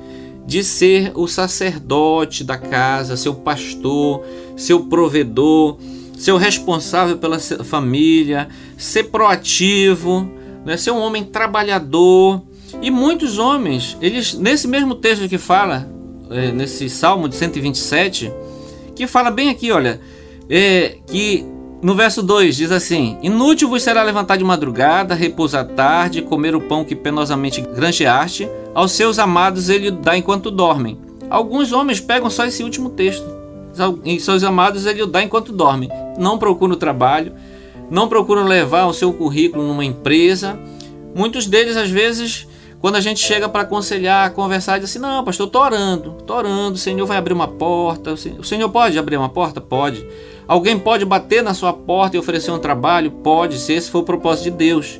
de 0.45 0.63
ser 0.63 1.11
o 1.15 1.27
sacerdote 1.27 2.43
da 2.43 2.57
casa, 2.57 3.17
seu 3.17 3.33
pastor, 3.33 4.23
seu 4.55 4.81
provedor, 4.81 5.77
ser 6.17 6.31
o 6.31 6.37
responsável 6.37 7.17
pela 7.17 7.39
família, 7.39 8.47
ser 8.77 9.05
proativo, 9.05 10.29
né? 10.63 10.77
ser 10.77 10.91
um 10.91 10.99
homem 10.99 11.23
trabalhador. 11.23 12.43
E 12.79 12.91
muitos 12.91 13.39
homens, 13.39 13.97
eles 14.01 14.35
nesse 14.35 14.67
mesmo 14.67 14.93
texto 14.93 15.27
que 15.27 15.39
fala 15.39 15.89
nesse 16.53 16.89
Salmo 16.89 17.27
de 17.27 17.35
127, 17.35 18.31
que 18.95 19.05
fala 19.05 19.29
bem 19.29 19.49
aqui, 19.49 19.71
olha, 19.71 19.99
é, 20.49 20.97
que 21.07 21.45
no 21.81 21.95
verso 21.95 22.21
2 22.21 22.55
diz 22.55 22.71
assim: 22.71 23.17
Inútil 23.21 23.67
vos 23.67 23.81
será 23.81 24.03
levantar 24.03 24.37
de 24.37 24.43
madrugada, 24.43 25.15
repousar 25.15 25.65
tarde, 25.65 26.21
comer 26.21 26.55
o 26.55 26.61
pão 26.61 26.85
que 26.85 26.95
penosamente 26.95 27.61
granjeaste, 27.61 28.47
aos 28.73 28.91
seus 28.91 29.17
amados 29.19 29.69
ele 29.69 29.91
dá 29.91 30.17
enquanto 30.17 30.51
dormem. 30.51 30.97
Alguns 31.29 31.71
homens 31.71 31.99
pegam 31.99 32.29
só 32.29 32.45
esse 32.45 32.63
último 32.63 32.89
texto. 32.89 33.25
E 34.03 34.19
seus 34.19 34.43
amados 34.43 34.85
ele 34.85 35.01
o 35.01 35.07
dá 35.07 35.23
enquanto 35.23 35.53
dormem. 35.53 35.89
Não 36.17 36.37
procuram 36.37 36.75
trabalho, 36.75 37.33
não 37.89 38.07
procuram 38.07 38.43
levar 38.43 38.85
o 38.85 38.93
seu 38.93 39.13
currículo 39.13 39.65
numa 39.65 39.85
empresa. 39.85 40.59
Muitos 41.15 41.47
deles, 41.47 41.77
às 41.77 41.89
vezes, 41.89 42.47
quando 42.81 42.95
a 42.95 42.99
gente 42.99 43.19
chega 43.19 43.47
para 43.47 43.61
aconselhar, 43.61 44.31
conversar, 44.31 44.79
diz 44.79 44.89
assim: 44.89 44.99
Não, 44.99 45.23
pastor, 45.23 45.47
tô 45.47 45.61
orando, 45.61 46.13
tô 46.25 46.33
orando, 46.33 46.73
o 46.73 46.77
Senhor 46.79 47.05
vai 47.05 47.15
abrir 47.15 47.31
uma 47.31 47.47
porta. 47.47 48.13
O 48.13 48.43
Senhor 48.43 48.67
pode 48.69 48.97
abrir 48.97 49.17
uma 49.17 49.29
porta? 49.29 49.61
Pode. 49.61 50.05
Alguém 50.47 50.77
pode 50.79 51.05
bater 51.05 51.43
na 51.43 51.53
sua 51.53 51.71
porta 51.71 52.17
e 52.17 52.19
oferecer 52.19 52.49
um 52.49 52.57
trabalho? 52.57 53.11
Pode, 53.11 53.59
se 53.59 53.71
esse 53.71 53.91
for 53.91 53.99
o 53.99 54.03
propósito 54.03 54.45
de 54.45 54.51
Deus. 54.51 54.99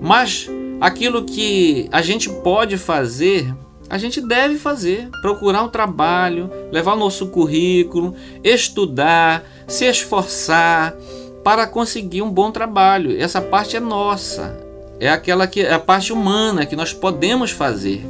Mas 0.00 0.48
aquilo 0.80 1.22
que 1.24 1.86
a 1.92 2.00
gente 2.00 2.30
pode 2.30 2.78
fazer, 2.78 3.54
a 3.90 3.98
gente 3.98 4.18
deve 4.18 4.56
fazer. 4.56 5.10
Procurar 5.20 5.62
um 5.62 5.68
trabalho, 5.68 6.50
levar 6.72 6.94
o 6.94 6.98
nosso 6.98 7.26
currículo, 7.26 8.14
estudar, 8.42 9.44
se 9.68 9.84
esforçar 9.84 10.96
para 11.44 11.66
conseguir 11.66 12.22
um 12.22 12.30
bom 12.30 12.50
trabalho. 12.50 13.20
Essa 13.20 13.42
parte 13.42 13.76
é 13.76 13.80
nossa 13.80 14.71
é 15.02 15.08
aquela 15.08 15.48
que 15.48 15.60
é 15.60 15.72
a 15.72 15.80
parte 15.80 16.12
humana 16.12 16.64
que 16.64 16.76
nós 16.76 16.92
podemos 16.92 17.50
fazer. 17.50 18.06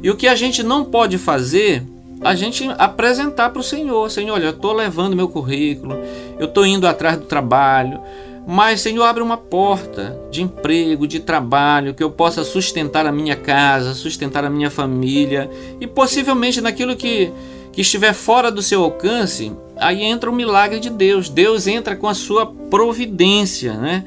E 0.00 0.08
o 0.08 0.16
que 0.16 0.28
a 0.28 0.36
gente 0.36 0.62
não 0.62 0.84
pode 0.84 1.18
fazer 1.18 1.82
a 2.22 2.34
gente 2.36 2.68
apresentar 2.78 3.50
para 3.50 3.60
o 3.60 3.64
Senhor, 3.64 4.08
Senhor, 4.10 4.34
olha, 4.34 4.44
eu 4.44 4.50
estou 4.50 4.72
levando 4.72 5.16
meu 5.16 5.28
currículo, 5.28 5.98
eu 6.38 6.46
estou 6.46 6.64
indo 6.64 6.86
atrás 6.86 7.18
do 7.18 7.26
trabalho, 7.26 8.00
mas 8.46 8.80
Senhor 8.80 9.02
abre 9.02 9.22
uma 9.22 9.36
porta 9.36 10.16
de 10.30 10.40
emprego, 10.40 11.06
de 11.06 11.18
trabalho, 11.18 11.92
que 11.92 12.02
eu 12.02 12.10
possa 12.10 12.44
sustentar 12.44 13.06
a 13.06 13.12
minha 13.12 13.34
casa, 13.34 13.92
sustentar 13.92 14.44
a 14.44 14.50
minha 14.50 14.70
família 14.70 15.50
e 15.80 15.86
possivelmente 15.86 16.60
naquilo 16.60 16.94
que 16.94 17.32
que 17.76 17.82
estiver 17.82 18.14
fora 18.14 18.50
do 18.50 18.62
seu 18.62 18.82
alcance, 18.82 19.52
aí 19.76 20.02
entra 20.02 20.30
o 20.30 20.34
milagre 20.34 20.80
de 20.80 20.88
Deus. 20.88 21.28
Deus 21.28 21.66
entra 21.66 21.94
com 21.94 22.08
a 22.08 22.14
sua 22.14 22.46
providência, 22.46 23.74
né? 23.74 24.02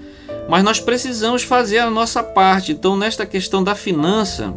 Mas 0.49 0.63
nós 0.63 0.79
precisamos 0.79 1.43
fazer 1.43 1.77
a 1.79 1.89
nossa 1.89 2.23
parte. 2.23 2.71
Então, 2.71 2.97
nesta 2.97 3.25
questão 3.25 3.63
da 3.63 3.75
finança, 3.75 4.53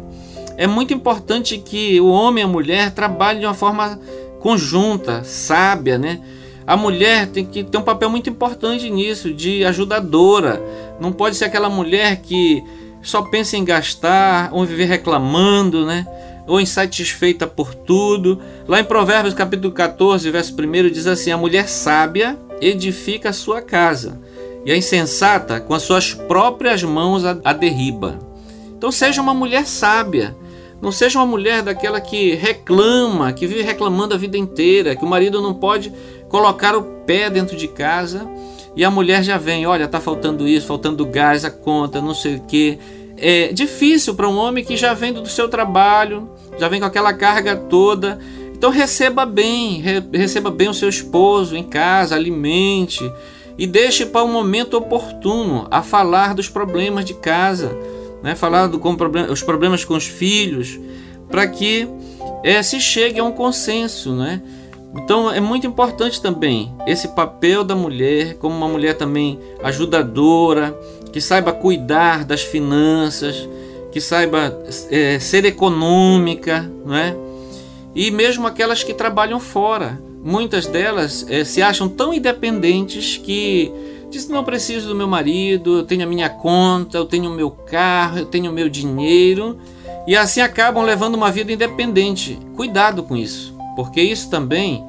é 0.57 0.65
muito 0.65 0.93
importante 0.93 1.57
que 1.57 2.01
o 2.01 2.07
homem 2.07 2.43
e 2.43 2.45
a 2.45 2.49
mulher 2.49 2.91
trabalhem 2.91 3.41
de 3.41 3.45
uma 3.45 3.53
forma 3.53 3.99
conjunta, 4.39 5.23
sábia, 5.23 5.97
né? 5.97 6.19
A 6.65 6.75
mulher 6.75 7.27
tem 7.27 7.45
que 7.45 7.63
ter 7.63 7.77
um 7.77 7.83
papel 7.83 8.09
muito 8.09 8.29
importante 8.29 8.89
nisso, 8.89 9.33
de 9.33 9.63
ajudadora. 9.63 10.61
Não 10.99 11.11
pode 11.11 11.35
ser 11.35 11.45
aquela 11.45 11.69
mulher 11.69 12.21
que 12.21 12.63
só 13.01 13.21
pensa 13.21 13.55
em 13.55 13.63
gastar 13.63 14.49
ou 14.51 14.65
viver 14.65 14.85
reclamando, 14.85 15.85
né? 15.85 16.07
ou 16.47 16.59
insatisfeita 16.59 17.47
por 17.47 17.73
tudo. 17.73 18.39
Lá 18.67 18.79
em 18.79 18.83
Provérbios 18.83 19.33
capítulo 19.33 19.73
14, 19.73 20.29
verso 20.29 20.53
1 20.53 20.89
diz 20.89 21.07
assim: 21.07 21.31
A 21.31 21.37
mulher 21.37 21.67
sábia 21.67 22.37
edifica 22.61 23.29
a 23.29 23.33
sua 23.33 23.61
casa, 23.61 24.19
e 24.65 24.71
a 24.71 24.77
insensata 24.77 25.59
com 25.59 25.73
as 25.73 25.83
suas 25.83 26.13
próprias 26.13 26.83
mãos 26.83 27.23
a, 27.25 27.53
derriba. 27.53 28.19
Então 28.77 28.91
seja 28.91 29.21
uma 29.21 29.33
mulher 29.33 29.65
sábia. 29.65 30.35
Não 30.81 30.91
seja 30.91 31.17
uma 31.17 31.25
mulher 31.25 31.61
daquela 31.61 32.01
que 32.01 32.33
reclama, 32.33 33.31
que 33.31 33.47
vive 33.47 33.61
reclamando 33.61 34.13
a 34.13 34.17
vida 34.17 34.37
inteira, 34.37 34.95
que 34.95 35.05
o 35.05 35.07
marido 35.07 35.41
não 35.41 35.53
pode 35.53 35.93
colocar 36.27 36.75
o 36.75 36.83
pé 37.05 37.29
dentro 37.29 37.55
de 37.55 37.69
casa 37.69 38.27
e 38.75 38.83
a 38.83 38.91
mulher 38.91 39.23
já 39.23 39.37
vem, 39.37 39.65
olha, 39.65 39.87
tá 39.87 40.01
faltando 40.01 40.47
isso, 40.47 40.67
faltando 40.67 41.05
gás, 41.05 41.45
a 41.45 41.51
conta, 41.51 42.01
não 42.01 42.13
sei 42.13 42.35
o 42.35 42.41
que 42.41 42.79
é 43.17 43.53
difícil 43.53 44.15
para 44.15 44.27
um 44.27 44.35
homem 44.35 44.63
que 44.63 44.75
já 44.75 44.93
vem 44.93 45.13
do 45.13 45.25
seu 45.27 45.47
trabalho, 45.47 46.29
já 46.57 46.67
vem 46.67 46.79
com 46.79 46.85
aquela 46.85 47.13
carga 47.13 47.55
toda. 47.55 48.19
Então 48.53 48.71
receba 48.71 49.25
bem, 49.25 49.79
re, 49.79 50.03
receba 50.11 50.49
bem 50.49 50.69
o 50.69 50.73
seu 50.73 50.89
esposo 50.89 51.55
em 51.55 51.63
casa, 51.63 52.15
alimente 52.15 53.09
e 53.57 53.67
deixe 53.67 54.05
para 54.05 54.23
um 54.23 54.31
momento 54.31 54.75
oportuno 54.75 55.67
a 55.69 55.81
falar 55.81 56.33
dos 56.33 56.49
problemas 56.49 57.05
de 57.05 57.13
casa, 57.13 57.75
né? 58.21 58.35
falar 58.35 58.67
do, 58.67 58.79
com 58.79 58.95
problem, 58.95 59.25
os 59.29 59.43
problemas 59.43 59.85
com 59.85 59.95
os 59.95 60.07
filhos, 60.07 60.79
para 61.29 61.47
que 61.47 61.87
é, 62.43 62.61
se 62.61 62.79
chegue 62.79 63.19
a 63.19 63.23
um 63.23 63.31
consenso, 63.31 64.13
né? 64.13 64.41
Então 64.95 65.31
é 65.31 65.39
muito 65.39 65.65
importante 65.65 66.21
também 66.21 66.71
esse 66.85 67.07
papel 67.09 67.63
da 67.63 67.75
mulher 67.75 68.35
como 68.35 68.55
uma 68.55 68.67
mulher 68.67 68.95
também 68.95 69.39
ajudadora, 69.63 70.77
que 71.11 71.19
saiba 71.19 71.51
cuidar 71.51 72.23
das 72.23 72.41
finanças, 72.41 73.49
que 73.91 73.99
saiba 73.99 74.55
é, 74.91 75.17
ser 75.19 75.45
econômica, 75.45 76.69
não 76.85 76.95
é? 76.95 77.15
E 77.95 78.09
mesmo 78.11 78.47
aquelas 78.47 78.83
que 78.83 78.93
trabalham 78.93 79.39
fora, 79.39 79.99
muitas 80.23 80.65
delas 80.65 81.25
é, 81.29 81.43
se 81.43 81.61
acham 81.61 81.89
tão 81.89 82.13
independentes 82.13 83.17
que 83.17 83.71
dizem 84.09 84.31
não 84.31 84.43
preciso 84.43 84.87
do 84.87 84.95
meu 84.95 85.07
marido, 85.07 85.79
eu 85.79 85.83
tenho 85.83 86.03
a 86.03 86.07
minha 86.07 86.29
conta, 86.29 86.97
eu 86.97 87.05
tenho 87.05 87.29
o 87.29 87.33
meu 87.33 87.51
carro, 87.51 88.19
eu 88.19 88.25
tenho 88.25 88.51
o 88.51 88.53
meu 88.53 88.69
dinheiro 88.69 89.57
e 90.07 90.15
assim 90.15 90.39
acabam 90.41 90.83
levando 90.83 91.15
uma 91.15 91.31
vida 91.31 91.51
independente. 91.51 92.39
Cuidado 92.55 93.03
com 93.03 93.17
isso, 93.17 93.53
porque 93.75 94.01
isso 94.01 94.29
também 94.29 94.83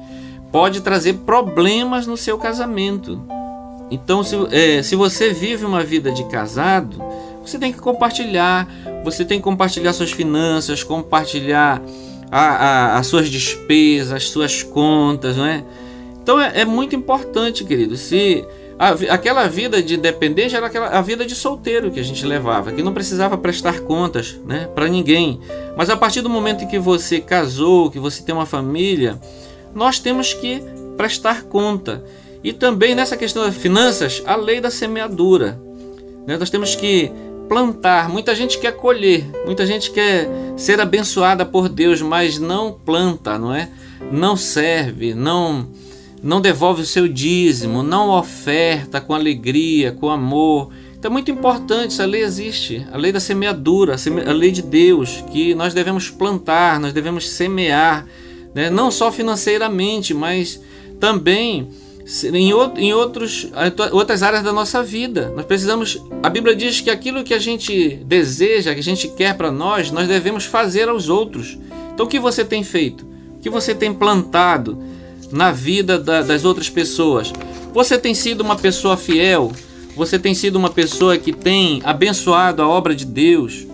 pode 0.51 0.81
trazer 0.81 1.13
problemas 1.25 2.07
no 2.07 2.15
seu 2.15 2.37
casamento. 2.37 3.21
Então, 3.91 4.23
se, 4.23 4.35
é, 4.51 4.81
se 4.81 4.95
você 4.95 5.31
vive 5.31 5.65
uma 5.65 5.83
vida 5.83 6.11
de 6.11 6.23
casado, 6.25 7.03
você 7.45 7.59
tem 7.59 7.71
que 7.71 7.79
compartilhar, 7.79 8.67
você 9.03 9.23
tem 9.23 9.37
que 9.37 9.43
compartilhar 9.43 9.93
suas 9.93 10.11
finanças, 10.11 10.83
compartilhar 10.83 11.81
a, 12.31 12.39
a, 12.39 12.97
as 12.97 13.07
suas 13.07 13.29
despesas, 13.29 14.11
as 14.11 14.29
suas 14.29 14.63
contas, 14.63 15.37
não 15.37 15.45
é? 15.45 15.63
Então 16.21 16.39
é, 16.39 16.61
é 16.61 16.65
muito 16.65 16.95
importante, 16.95 17.63
querido. 17.63 17.95
Se 17.95 18.45
a, 18.77 18.89
aquela 19.13 19.47
vida 19.47 19.81
de 19.81 19.95
dependente 19.95 20.55
era 20.55 20.67
aquela, 20.67 20.87
a 20.87 21.01
vida 21.01 21.25
de 21.25 21.35
solteiro 21.35 21.91
que 21.91 21.99
a 21.99 22.03
gente 22.03 22.25
levava, 22.25 22.71
que 22.71 22.83
não 22.83 22.93
precisava 22.93 23.37
prestar 23.37 23.81
contas, 23.81 24.39
né, 24.45 24.67
para 24.73 24.87
ninguém. 24.87 25.39
Mas 25.77 25.89
a 25.89 25.95
partir 25.95 26.21
do 26.21 26.29
momento 26.29 26.63
em 26.63 26.67
que 26.67 26.79
você 26.79 27.21
casou, 27.21 27.89
que 27.89 27.99
você 27.99 28.21
tem 28.21 28.33
uma 28.35 28.45
família, 28.45 29.19
nós 29.73 29.99
temos 29.99 30.33
que 30.33 30.61
prestar 30.97 31.43
conta. 31.43 32.03
E 32.43 32.53
também 32.53 32.93
nessa 32.93 33.17
questão 33.17 33.43
das 33.43 33.55
finanças, 33.55 34.21
a 34.25 34.35
lei 34.35 34.59
da 34.59 34.69
semeadura. 34.69 35.59
Né? 36.27 36.37
Nós 36.37 36.49
temos 36.49 36.75
que 36.75 37.11
plantar. 37.47 38.09
Muita 38.09 38.35
gente 38.35 38.59
quer 38.59 38.73
colher, 38.73 39.25
muita 39.45 39.65
gente 39.65 39.91
quer 39.91 40.29
ser 40.57 40.79
abençoada 40.79 41.45
por 41.45 41.69
Deus, 41.69 42.01
mas 42.01 42.39
não 42.39 42.71
planta, 42.71 43.37
não 43.37 43.53
é? 43.53 43.69
Não 44.11 44.35
serve, 44.35 45.13
não 45.13 45.67
não 46.21 46.41
devolve 46.41 46.81
o 46.81 46.85
seu 46.85 47.07
dízimo, 47.07 47.83
não 47.83 48.09
oferta 48.09 48.99
com 48.99 49.13
alegria, 49.13 49.91
com 49.91 50.09
amor. 50.09 50.71
Então 50.97 51.11
é 51.11 51.13
muito 51.13 51.29
importante, 51.29 51.93
essa 51.93 52.03
lei 52.03 52.23
existe, 52.23 52.83
a 52.91 52.97
lei 52.97 53.11
da 53.11 53.19
semeadura, 53.19 53.95
a 54.27 54.31
lei 54.31 54.49
de 54.49 54.63
Deus, 54.63 55.23
que 55.31 55.53
nós 55.53 55.71
devemos 55.71 56.09
plantar, 56.09 56.79
nós 56.79 56.93
devemos 56.93 57.29
semear, 57.29 58.07
né? 58.55 58.71
não 58.71 58.89
só 58.89 59.11
financeiramente, 59.11 60.15
mas 60.15 60.59
também 60.99 61.69
em, 62.33 62.51
em 62.77 62.93
outros, 62.93 63.47
outras 63.91 64.21
áreas 64.21 64.43
da 64.43 64.53
nossa 64.53 64.83
vida. 64.83 65.33
Nós 65.35 65.45
precisamos. 65.45 66.01
A 66.21 66.29
Bíblia 66.29 66.55
diz 66.55 66.79
que 66.79 66.89
aquilo 66.89 67.23
que 67.23 67.33
a 67.33 67.39
gente 67.39 67.95
deseja, 68.05 68.73
que 68.73 68.79
a 68.79 68.83
gente 68.83 69.07
quer 69.07 69.35
para 69.35 69.51
nós, 69.51 69.91
nós 69.91 70.07
devemos 70.07 70.45
fazer 70.45 70.87
aos 70.87 71.09
outros. 71.09 71.57
Então, 71.93 72.05
o 72.05 72.09
que 72.09 72.19
você 72.19 72.45
tem 72.45 72.63
feito? 72.63 73.05
O 73.37 73.39
que 73.39 73.49
você 73.49 73.73
tem 73.73 73.93
plantado 73.93 74.77
na 75.31 75.51
vida 75.51 75.97
da, 75.97 76.21
das 76.21 76.45
outras 76.45 76.69
pessoas? 76.69 77.33
Você 77.73 77.97
tem 77.97 78.13
sido 78.13 78.41
uma 78.41 78.55
pessoa 78.55 78.95
fiel? 78.95 79.51
Você 79.95 80.19
tem 80.19 80.35
sido 80.35 80.57
uma 80.57 80.69
pessoa 80.69 81.17
que 81.17 81.33
tem 81.33 81.81
abençoado 81.83 82.61
a 82.61 82.67
obra 82.67 82.93
de 82.93 83.05
Deus? 83.05 83.65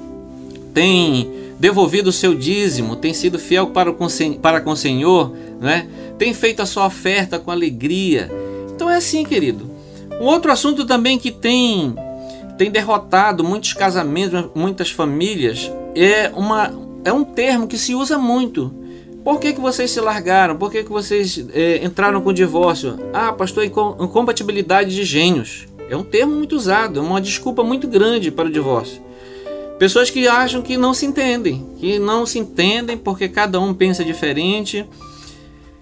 Tem 0.74 1.30
devolvido 1.62 2.10
o 2.10 2.14
seu 2.14 2.36
dízimo? 2.36 2.98
Tem 2.98 3.14
sido 3.14 3.40
fiel 3.40 3.68
para 3.68 3.94
com, 3.94 4.08
para 4.42 4.60
com 4.60 4.72
o 4.72 4.76
Senhor? 4.76 5.34
Né? 5.62 5.88
tem 6.22 6.36
feito 6.36 6.62
a 6.62 6.68
sua 6.68 6.86
oferta 6.86 7.40
com 7.40 7.50
alegria. 7.50 8.30
Então 8.76 8.88
é 8.88 8.98
assim, 8.98 9.26
querido. 9.26 9.68
Um 10.20 10.26
outro 10.26 10.52
assunto 10.52 10.86
também 10.86 11.18
que 11.18 11.32
tem 11.32 11.96
tem 12.60 12.70
derrotado 12.70 13.44
muitos 13.44 13.74
casamentos, 13.74 14.52
muitas 14.54 14.92
famílias, 14.92 15.72
é 15.96 16.30
uma 16.36 16.72
é 17.04 17.12
um 17.12 17.24
termo 17.24 17.66
que 17.66 17.76
se 17.76 17.96
usa 17.96 18.20
muito. 18.20 18.72
Por 19.24 19.40
que, 19.40 19.52
que 19.52 19.60
vocês 19.60 19.90
se 19.90 20.00
largaram? 20.00 20.58
Por 20.58 20.72
que, 20.72 20.84
que 20.84 20.92
vocês 20.92 21.44
é, 21.56 21.84
entraram 21.84 22.22
com 22.22 22.32
divórcio? 22.32 23.00
Ah, 23.12 23.34
pastor, 23.34 23.66
incompatibilidade 23.66 24.94
de 24.94 25.04
gênios. 25.04 25.66
É 25.90 25.98
um 25.98 26.04
termo 26.04 26.36
muito 26.36 26.56
usado, 26.56 27.00
é 27.00 27.02
uma 27.02 27.20
desculpa 27.20 27.64
muito 27.64 27.88
grande 27.88 28.30
para 28.30 28.48
o 28.48 28.52
divórcio. 28.52 29.02
Pessoas 29.82 30.12
que 30.12 30.28
acham 30.28 30.62
que 30.62 30.78
não 30.78 30.94
se 30.94 31.08
entendem, 31.08 31.66
que 31.80 31.98
não 31.98 32.24
se 32.24 32.38
entendem 32.38 32.96
porque 32.96 33.28
cada 33.28 33.60
um 33.60 33.74
pensa 33.74 34.06
diferente 34.06 34.86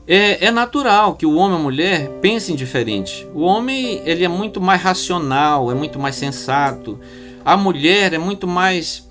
é, 0.08 0.46
é, 0.46 0.52
natural 0.52 1.16
que 1.16 1.26
o 1.26 1.36
homem 1.36 1.58
e 1.58 1.60
a 1.60 1.64
mulher 1.64 2.10
pensem 2.22 2.56
diferente. 2.56 3.28
O 3.36 3.42
homem 3.42 4.02
ele 4.06 4.24
é 4.24 4.30
muito 4.30 4.62
mais 4.62 4.82
racional, 4.82 5.70
é 5.70 5.76
muito 5.76 6.00
mais 6.00 6.16
sensato. 6.16 6.98
A 7.44 7.58
mulher 7.58 8.14
é 8.14 8.18
muito 8.18 8.48
mais 8.48 9.06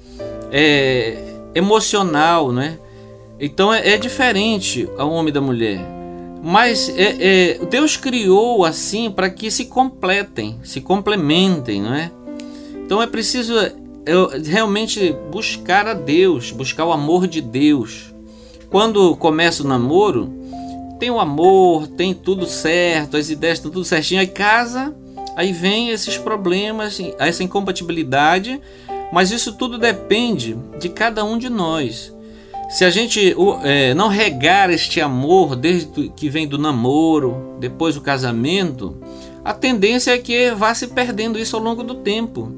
é, 0.50 1.22
emocional, 1.54 2.50
né? 2.50 2.78
Então 3.38 3.70
é, 3.70 3.90
é, 3.90 3.98
diferente 3.98 4.88
o 4.98 5.08
homem 5.10 5.30
da 5.30 5.42
mulher. 5.42 5.84
Mas 6.42 6.88
é, 6.96 7.58
é 7.58 7.58
Deus 7.66 7.98
criou 7.98 8.64
assim 8.64 9.10
para 9.10 9.28
que 9.28 9.50
se 9.50 9.66
completem, 9.66 10.58
se 10.64 10.80
complementem, 10.80 11.82
não 11.82 11.92
é? 11.92 12.10
Então 12.86 13.02
é 13.02 13.06
preciso 13.06 13.52
é, 14.08 14.38
realmente 14.48 15.14
buscar 15.30 15.86
a 15.86 15.94
Deus, 15.94 16.50
buscar 16.50 16.86
o 16.86 16.92
amor 16.92 17.26
de 17.26 17.40
Deus. 17.40 18.14
Quando 18.70 19.14
começa 19.16 19.62
o 19.62 19.66
namoro, 19.66 20.32
tem 20.98 21.10
o 21.10 21.20
amor, 21.20 21.86
tem 21.86 22.12
tudo 22.12 22.46
certo, 22.46 23.16
as 23.16 23.30
ideias 23.30 23.58
estão 23.58 23.70
tudo 23.70 23.84
certinho, 23.84 24.20
aí 24.20 24.26
casa, 24.26 24.94
aí 25.36 25.52
vem 25.52 25.90
esses 25.90 26.16
problemas, 26.16 26.98
essa 27.18 27.44
incompatibilidade, 27.44 28.60
mas 29.12 29.30
isso 29.30 29.52
tudo 29.52 29.78
depende 29.78 30.56
de 30.78 30.88
cada 30.88 31.24
um 31.24 31.38
de 31.38 31.48
nós. 31.48 32.12
Se 32.68 32.84
a 32.84 32.90
gente 32.90 33.34
é, 33.62 33.94
não 33.94 34.08
regar 34.08 34.70
este 34.70 35.00
amor 35.00 35.56
desde 35.56 36.10
que 36.10 36.28
vem 36.28 36.46
do 36.46 36.58
namoro, 36.58 37.56
depois 37.58 37.94
do 37.94 38.00
casamento, 38.02 38.96
a 39.42 39.54
tendência 39.54 40.10
é 40.10 40.18
que 40.18 40.50
vá 40.50 40.74
se 40.74 40.88
perdendo 40.88 41.38
isso 41.38 41.56
ao 41.56 41.62
longo 41.62 41.82
do 41.82 41.94
tempo. 41.94 42.52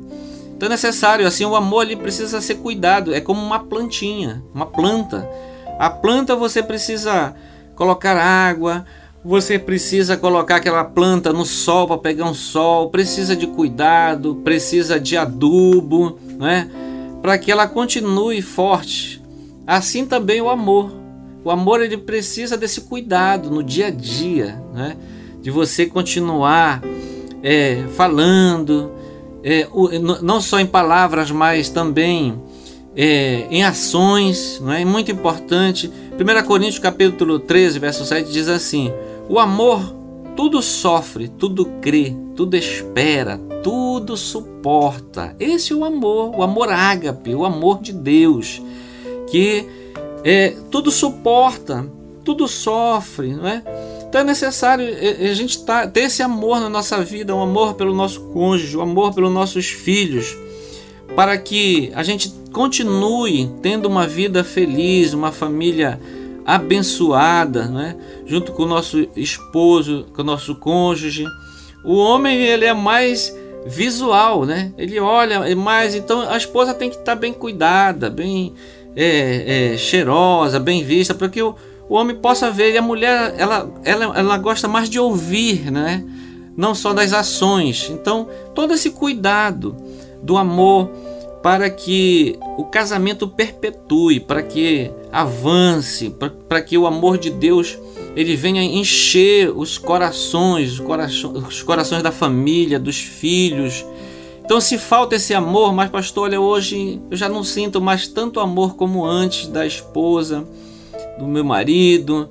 Então 0.61 0.67
é 0.67 0.73
necessário, 0.73 1.27
assim, 1.27 1.43
o 1.47 1.57
amor 1.57 1.87
ele 1.87 1.97
precisa 1.97 2.39
ser 2.39 2.57
cuidado, 2.57 3.15
é 3.15 3.21
como 3.23 3.41
uma 3.41 3.61
plantinha, 3.61 4.45
uma 4.55 4.67
planta 4.67 5.27
A 5.79 5.89
planta 5.89 6.37
você 6.37 6.63
precisa 6.63 7.35
colocar 7.75 8.15
água, 8.19 8.85
você 9.25 9.59
precisa 9.59 10.19
colocar 10.19 10.57
aquela 10.57 10.85
planta 10.85 11.33
no 11.33 11.47
sol 11.47 11.87
para 11.89 11.97
pegar 11.97 12.27
um 12.27 12.35
sol, 12.35 12.91
precisa 12.91 13.35
de 13.35 13.47
cuidado, 13.47 14.35
precisa 14.45 15.01
de 15.01 15.17
adubo, 15.17 16.19
né? 16.39 16.71
Para 17.23 17.39
que 17.39 17.51
ela 17.51 17.67
continue 17.67 18.43
forte. 18.43 19.23
Assim 19.67 20.05
também 20.05 20.43
o 20.43 20.51
amor. 20.51 20.93
O 21.43 21.51
amor 21.51 21.81
ele 21.81 21.97
precisa 21.97 22.59
desse 22.59 22.83
cuidado 22.83 23.49
no 23.51 23.63
dia 23.63 23.87
a 23.87 23.91
dia, 23.91 24.63
né? 24.75 24.95
De 25.41 25.51
você 25.51 25.87
continuar 25.87 26.83
é, 27.43 27.83
falando, 27.97 29.00
é, 29.43 29.67
não 30.23 30.41
só 30.41 30.61
em 30.61 30.67
palavras, 30.67 31.31
mas 31.31 31.69
também 31.69 32.41
é, 32.97 33.47
em 33.51 33.63
ações, 33.65 34.61
não 34.61 34.73
é? 34.73 34.85
muito 34.85 35.11
importante. 35.11 35.91
1 36.13 36.47
Coríntios 36.47 36.79
capítulo 36.79 37.39
13, 37.39 37.79
verso 37.79 38.05
7 38.05 38.31
diz 38.31 38.49
assim: 38.49 38.93
O 39.29 39.39
amor 39.39 39.95
tudo 40.37 40.63
sofre, 40.63 41.29
tudo 41.29 41.67
crê, 41.81 42.17
tudo 42.37 42.57
espera, 42.57 43.39
tudo 43.63 44.17
suporta. 44.17 45.35
Esse 45.39 45.73
é 45.73 45.77
o 45.77 45.85
amor, 45.85 46.35
o 46.37 46.43
amor 46.43 46.71
ágape, 46.71 47.35
o 47.35 47.45
amor 47.45 47.81
de 47.81 47.93
Deus, 47.93 48.63
que 49.31 49.67
é, 50.25 50.55
tudo 50.71 50.91
suporta, 50.91 51.87
tudo 52.25 52.47
sofre, 52.49 53.35
não 53.35 53.47
é? 53.47 53.63
Então 54.11 54.23
é 54.23 54.25
necessário 54.25 54.85
a 54.85 55.35
gente 55.35 55.65
tá, 55.65 55.87
ter 55.87 56.01
esse 56.01 56.21
amor 56.21 56.59
na 56.59 56.69
nossa 56.69 57.01
vida, 57.01 57.33
um 57.33 57.43
amor 57.43 57.75
pelo 57.75 57.95
nosso 57.95 58.21
cônjuge, 58.33 58.77
um 58.77 58.81
amor 58.81 59.15
pelos 59.15 59.33
nossos 59.33 59.67
filhos, 59.67 60.37
para 61.15 61.39
que 61.39 61.93
a 61.95 62.03
gente 62.03 62.35
continue 62.53 63.49
tendo 63.63 63.87
uma 63.87 64.09
vida 64.09 64.43
feliz, 64.43 65.13
uma 65.13 65.31
família 65.31 66.01
abençoada, 66.45 67.67
né? 67.67 67.97
junto 68.27 68.51
com 68.51 68.65
o 68.65 68.67
nosso 68.67 69.07
esposo, 69.15 70.07
com 70.13 70.23
o 70.23 70.25
nosso 70.25 70.57
cônjuge. 70.57 71.25
O 71.85 71.95
homem 71.95 72.37
ele 72.37 72.65
é 72.65 72.75
mais 72.75 73.33
visual, 73.65 74.45
né? 74.45 74.73
Ele 74.77 74.99
olha 74.99 75.55
mais, 75.55 75.95
então 75.95 76.29
a 76.29 76.37
esposa 76.37 76.75
tem 76.75 76.91
que 76.91 76.97
estar 76.97 77.15
bem 77.15 77.33
cuidada, 77.33 78.11
bem 78.11 78.55
é, 78.97 79.75
é, 79.75 79.77
cheirosa, 79.77 80.59
bem 80.59 80.83
vista, 80.83 81.15
para 81.15 81.29
que 81.29 81.41
o, 81.41 81.55
o 81.91 81.97
homem 81.97 82.17
possa 82.17 82.51
ver. 82.51 82.73
E 82.73 82.79
a 82.79 82.83
mulher 82.83 83.35
ela, 83.37 83.71
ela, 83.85 84.19
ela 84.19 84.39
gosta 84.39 84.69
mais 84.69 84.89
de 84.89 84.99
ouvir, 84.99 85.71
né? 85.71 86.03
Não 86.57 86.75
só 86.75 86.95
das 86.95 87.13
ações. 87.13 87.91
Então 87.91 88.29
todo 88.55 88.73
esse 88.73 88.91
cuidado 88.91 89.77
do 90.23 90.39
amor 90.39 90.89
para 91.43 91.69
que 91.71 92.39
o 92.57 92.65
casamento 92.65 93.27
perpetue, 93.27 94.21
para 94.21 94.43
que 94.43 94.91
avance, 95.11 96.15
para 96.49 96.61
que 96.61 96.77
o 96.77 96.87
amor 96.87 97.19
de 97.19 97.31
Deus 97.31 97.79
ele 98.15 98.37
venha 98.37 98.63
encher 98.63 99.51
os 99.51 99.79
corações, 99.79 100.73
os 100.73 100.81
corações, 100.81 101.47
os 101.47 101.63
corações 101.63 102.03
da 102.03 102.13
família, 102.13 102.79
dos 102.79 102.99
filhos. 102.99 103.85
Então, 104.45 104.61
se 104.61 104.77
falta 104.77 105.15
esse 105.15 105.33
amor, 105.33 105.73
mas 105.73 105.91
pastor, 105.91 106.25
olha, 106.25 106.41
hoje 106.41 107.01
eu 107.11 107.17
já 107.17 107.29
não 107.29 107.45
sinto 107.45 107.81
mais 107.81 108.09
tanto 108.09 108.41
amor 108.41 108.75
como 108.75 109.05
antes 109.05 109.47
da 109.47 109.65
esposa, 109.65 110.45
do 111.21 111.29
meu 111.29 111.45
marido, 111.45 112.29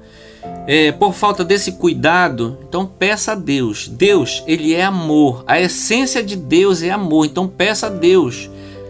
é, 0.67 0.91
por 0.91 1.13
falta 1.13 1.43
desse 1.43 1.73
cuidado, 1.73 2.58
então 2.67 2.86
peça 2.86 3.32
a 3.34 3.36
Deus. 3.36 3.88
Deus, 3.88 4.43
ele 4.47 4.73
é 4.73 4.84
amor. 4.84 5.43
A 5.47 5.60
essência 5.60 6.23
de 6.23 6.36
Deus 6.36 6.82
é 6.82 6.89
amor. 6.89 7.25
Então 7.25 7.47
peça 7.47 7.88
a 7.88 7.89
Deus 7.89 8.49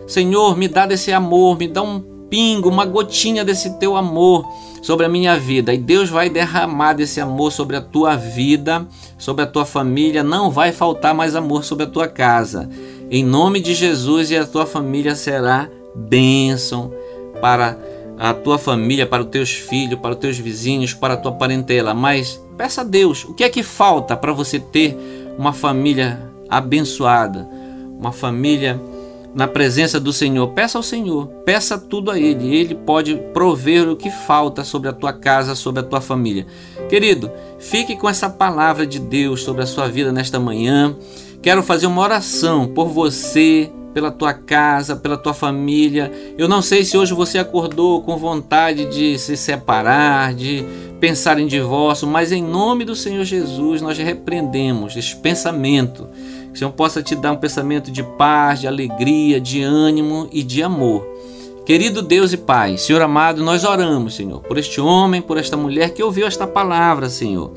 Senhor, 0.09 0.57
me 0.57 0.67
dá 0.67 0.88
desse 0.88 1.13
amor, 1.13 1.55
me 1.55 1.67
dá 1.67 1.83
um 1.83 1.99
pingo, 2.31 2.67
uma 2.67 2.83
gotinha 2.83 3.45
desse 3.45 3.77
teu 3.77 3.95
amor 3.95 4.43
sobre 4.81 5.05
a 5.05 5.09
minha 5.09 5.38
vida. 5.38 5.71
E 5.71 5.77
Deus 5.77 6.09
vai 6.09 6.31
derramar 6.31 6.93
desse 6.93 7.21
amor 7.21 7.51
sobre 7.51 7.75
a 7.75 7.81
tua 7.81 8.15
vida, 8.15 8.88
sobre 9.19 9.43
a 9.43 9.47
tua 9.47 9.65
família. 9.65 10.23
Não 10.23 10.49
vai 10.49 10.71
faltar 10.71 11.13
mais 11.13 11.35
amor 11.35 11.63
sobre 11.63 11.83
a 11.83 11.88
tua 11.88 12.07
casa. 12.07 12.67
Em 13.12 13.23
nome 13.23 13.59
de 13.59 13.75
Jesus, 13.75 14.31
e 14.31 14.35
a 14.35 14.47
tua 14.47 14.65
família 14.65 15.13
será 15.13 15.69
bênção 15.95 16.91
para 17.39 17.77
a 18.19 18.34
tua 18.34 18.58
família, 18.58 19.08
para 19.08 19.23
os 19.23 19.29
teus 19.29 19.51
filhos, 19.51 19.97
para 19.97 20.12
os 20.12 20.17
teus 20.17 20.38
vizinhos, 20.38 20.93
para 20.93 21.13
a 21.13 21.17
tua 21.17 21.32
parentela. 21.32 21.93
Mas 21.93 22.43
peça 22.58 22.82
a 22.82 22.84
Deus, 22.84 23.23
o 23.23 23.34
que 23.34 23.45
é 23.45 23.49
que 23.49 23.63
falta 23.63 24.17
para 24.17 24.34
você 24.34 24.60
ter 24.60 24.97
uma 25.38 25.53
família 25.53 26.29
abençoada, 26.49 27.47
uma 27.97 28.12
família 28.12 28.79
na 29.34 29.47
presença 29.47 29.99
do 29.99 30.12
Senhor, 30.12 30.47
peça 30.49 30.77
ao 30.77 30.84
Senhor, 30.84 31.27
peça 31.45 31.77
tudo 31.77 32.12
a 32.12 32.19
Ele, 32.19 32.53
Ele 32.53 32.75
pode 32.75 33.15
prover 33.34 33.88
o 33.88 33.95
que 33.95 34.10
falta 34.10 34.65
sobre 34.65 34.89
a 34.89 34.93
tua 34.93 35.13
casa, 35.13 35.55
sobre 35.55 35.79
a 35.79 35.84
tua 35.84 36.01
família. 36.01 36.45
Querido, 36.89 37.32
fique 37.58 37.95
com 37.95 38.10
essa 38.10 38.29
palavra 38.29 38.86
de 38.86 38.99
Deus 38.99 39.43
sobre 39.43 39.63
a 39.63 39.67
sua 39.67 39.88
vida 39.88 40.12
nesta 40.12 40.39
manhã. 40.39 40.93
Quero 41.41 41.63
fazer 41.63 41.88
uma 41.88 42.01
oração 42.01 42.67
por 42.67 42.89
você, 42.89 43.71
pela 43.93 44.12
tua 44.12 44.34
casa, 44.34 44.95
pela 44.95 45.17
tua 45.17 45.34
família. 45.34 46.12
Eu 46.38 46.47
não 46.47 46.62
sei 46.62 46.84
se 46.84 46.97
hoje 46.97 47.13
você 47.13 47.38
acordou 47.38 48.02
com 48.02 48.17
vontade 48.17 48.86
de 48.86 49.17
se 49.17 49.36
separar, 49.36 50.34
de 50.34 50.63
pensar 50.99 51.39
em 51.39 51.47
divórcio, 51.47 52.08
mas 52.08 52.32
em 52.32 52.43
nome 52.43 52.84
do 52.86 52.95
Senhor 52.95 53.23
Jesus 53.23 53.82
nós 53.82 53.97
repreendemos 53.97 54.95
esse 54.95 55.15
pensamento 55.15 56.08
que 56.49 56.56
o 56.56 56.58
Senhor 56.58 56.71
possa 56.71 57.02
te 57.02 57.15
dar 57.15 57.32
um 57.32 57.38
pensamento 57.38 57.91
de 57.91 58.04
paz, 58.04 58.62
de 58.62 58.67
alegria, 58.67 59.39
de 59.39 59.62
ânimo 59.62 60.28
e 60.32 60.43
de 60.43 60.63
amor. 60.63 61.08
Querido 61.65 62.02
Deus 62.02 62.34
e 62.34 62.38
Pai, 62.38 62.78
Senhor 62.78 63.02
amado, 63.02 63.43
nós 63.43 63.63
oramos, 63.63 64.15
Senhor, 64.15 64.41
por 64.41 64.58
este 64.58 64.82
homem, 64.82 65.21
por 65.21 65.38
esta 65.38 65.56
mulher 65.56 65.91
que 65.93 66.02
ouviu 66.02 66.25
esta 66.25 66.47
palavra, 66.47 67.10
Senhor. 67.10 67.52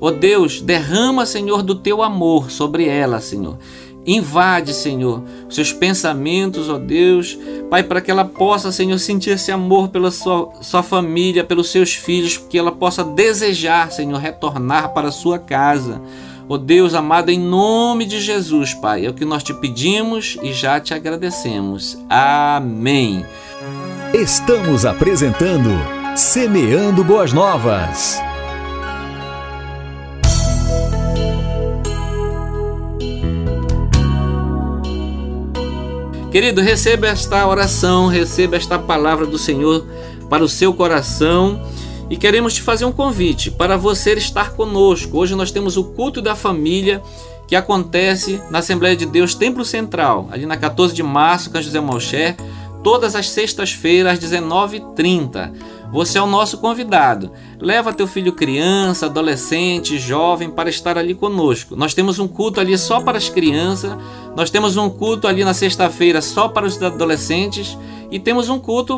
Ó 0.00 0.08
oh 0.08 0.10
Deus, 0.10 0.60
derrama, 0.60 1.24
Senhor, 1.24 1.62
do 1.62 1.76
teu 1.76 2.02
amor 2.02 2.50
sobre 2.50 2.88
ela, 2.88 3.20
Senhor. 3.20 3.56
Invade, 4.04 4.74
Senhor, 4.74 5.22
os 5.48 5.54
seus 5.54 5.72
pensamentos, 5.72 6.68
ó 6.68 6.76
Deus, 6.76 7.38
Pai, 7.70 7.82
para 7.84 8.00
que 8.00 8.10
ela 8.10 8.24
possa, 8.24 8.72
Senhor, 8.72 8.98
sentir 8.98 9.30
esse 9.30 9.52
amor 9.52 9.88
pela 9.88 10.10
sua, 10.10 10.50
sua 10.60 10.82
família, 10.82 11.44
pelos 11.44 11.70
seus 11.70 11.94
filhos, 11.94 12.36
que 12.36 12.58
ela 12.58 12.72
possa 12.72 13.04
desejar, 13.04 13.92
Senhor, 13.92 14.18
retornar 14.18 14.92
para 14.92 15.08
a 15.08 15.12
sua 15.12 15.38
casa. 15.38 16.00
Ó 16.48 16.58
Deus 16.58 16.94
amado, 16.94 17.30
em 17.30 17.38
nome 17.38 18.04
de 18.04 18.20
Jesus, 18.20 18.74
Pai, 18.74 19.06
é 19.06 19.08
o 19.08 19.14
que 19.14 19.24
nós 19.24 19.42
te 19.42 19.54
pedimos 19.54 20.36
e 20.42 20.52
já 20.52 20.80
te 20.80 20.92
agradecemos. 20.92 21.96
Amém. 22.10 23.24
Estamos 24.12 24.84
apresentando 24.84 25.70
Semeando 26.16 27.04
Boas 27.04 27.32
Novas. 27.32 28.20
Querido, 36.32 36.62
receba 36.62 37.08
esta 37.08 37.46
oração, 37.46 38.06
receba 38.06 38.56
esta 38.56 38.78
palavra 38.78 39.26
do 39.26 39.36
Senhor 39.36 39.86
para 40.30 40.42
o 40.42 40.48
seu 40.48 40.72
coração 40.72 41.62
e 42.08 42.16
queremos 42.16 42.54
te 42.54 42.62
fazer 42.62 42.86
um 42.86 42.90
convite 42.90 43.50
para 43.50 43.76
você 43.76 44.14
estar 44.14 44.52
conosco. 44.54 45.18
Hoje 45.18 45.34
nós 45.34 45.50
temos 45.50 45.76
o 45.76 45.84
culto 45.84 46.22
da 46.22 46.34
família 46.34 47.02
que 47.46 47.54
acontece 47.54 48.40
na 48.50 48.60
Assembleia 48.60 48.96
de 48.96 49.04
Deus 49.04 49.34
Templo 49.34 49.62
Central, 49.62 50.26
ali 50.32 50.46
na 50.46 50.56
14 50.56 50.94
de 50.94 51.02
março, 51.02 51.50
com 51.50 51.60
José 51.60 51.80
Malcher, 51.80 52.34
todas 52.82 53.14
as 53.14 53.28
sextas-feiras 53.28 54.14
às 54.14 54.18
19h30. 54.18 55.52
Você 55.92 56.16
é 56.16 56.22
o 56.22 56.26
nosso 56.26 56.56
convidado. 56.56 57.30
Leva 57.60 57.92
teu 57.92 58.06
filho 58.06 58.32
criança, 58.32 59.06
adolescente, 59.06 59.98
jovem 59.98 60.48
para 60.48 60.70
estar 60.70 60.96
ali 60.96 61.14
conosco. 61.14 61.76
Nós 61.76 61.92
temos 61.92 62.18
um 62.18 62.26
culto 62.26 62.58
ali 62.58 62.76
só 62.78 63.02
para 63.02 63.18
as 63.18 63.28
crianças, 63.28 63.94
nós 64.34 64.48
temos 64.48 64.78
um 64.78 64.88
culto 64.88 65.28
ali 65.28 65.44
na 65.44 65.52
sexta-feira 65.52 66.22
só 66.22 66.48
para 66.48 66.66
os 66.66 66.82
adolescentes 66.82 67.76
e 68.10 68.18
temos 68.18 68.48
um 68.48 68.58
culto 68.58 68.96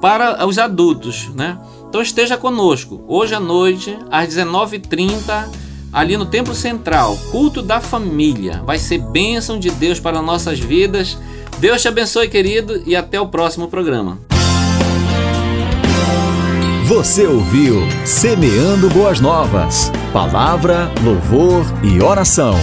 para 0.00 0.46
os 0.46 0.56
adultos, 0.56 1.28
né? 1.34 1.58
Então 1.88 2.00
esteja 2.00 2.36
conosco 2.36 3.02
hoje 3.08 3.34
à 3.34 3.40
noite, 3.40 3.98
às 4.08 4.28
19h30, 4.28 5.48
ali 5.92 6.16
no 6.16 6.26
Templo 6.26 6.54
Central, 6.54 7.18
culto 7.32 7.60
da 7.60 7.80
família. 7.80 8.62
Vai 8.64 8.78
ser 8.78 8.98
bênção 8.98 9.58
de 9.58 9.70
Deus 9.70 9.98
para 9.98 10.22
nossas 10.22 10.60
vidas. 10.60 11.18
Deus 11.58 11.82
te 11.82 11.88
abençoe, 11.88 12.28
querido, 12.28 12.82
e 12.86 12.94
até 12.94 13.20
o 13.20 13.26
próximo 13.26 13.66
programa. 13.66 14.35
Você 16.86 17.26
ouviu 17.26 17.80
Semeando 18.04 18.88
Boas 18.88 19.18
Novas. 19.18 19.90
Palavra, 20.12 20.88
louvor 21.02 21.64
e 21.82 22.00
oração. 22.00 22.54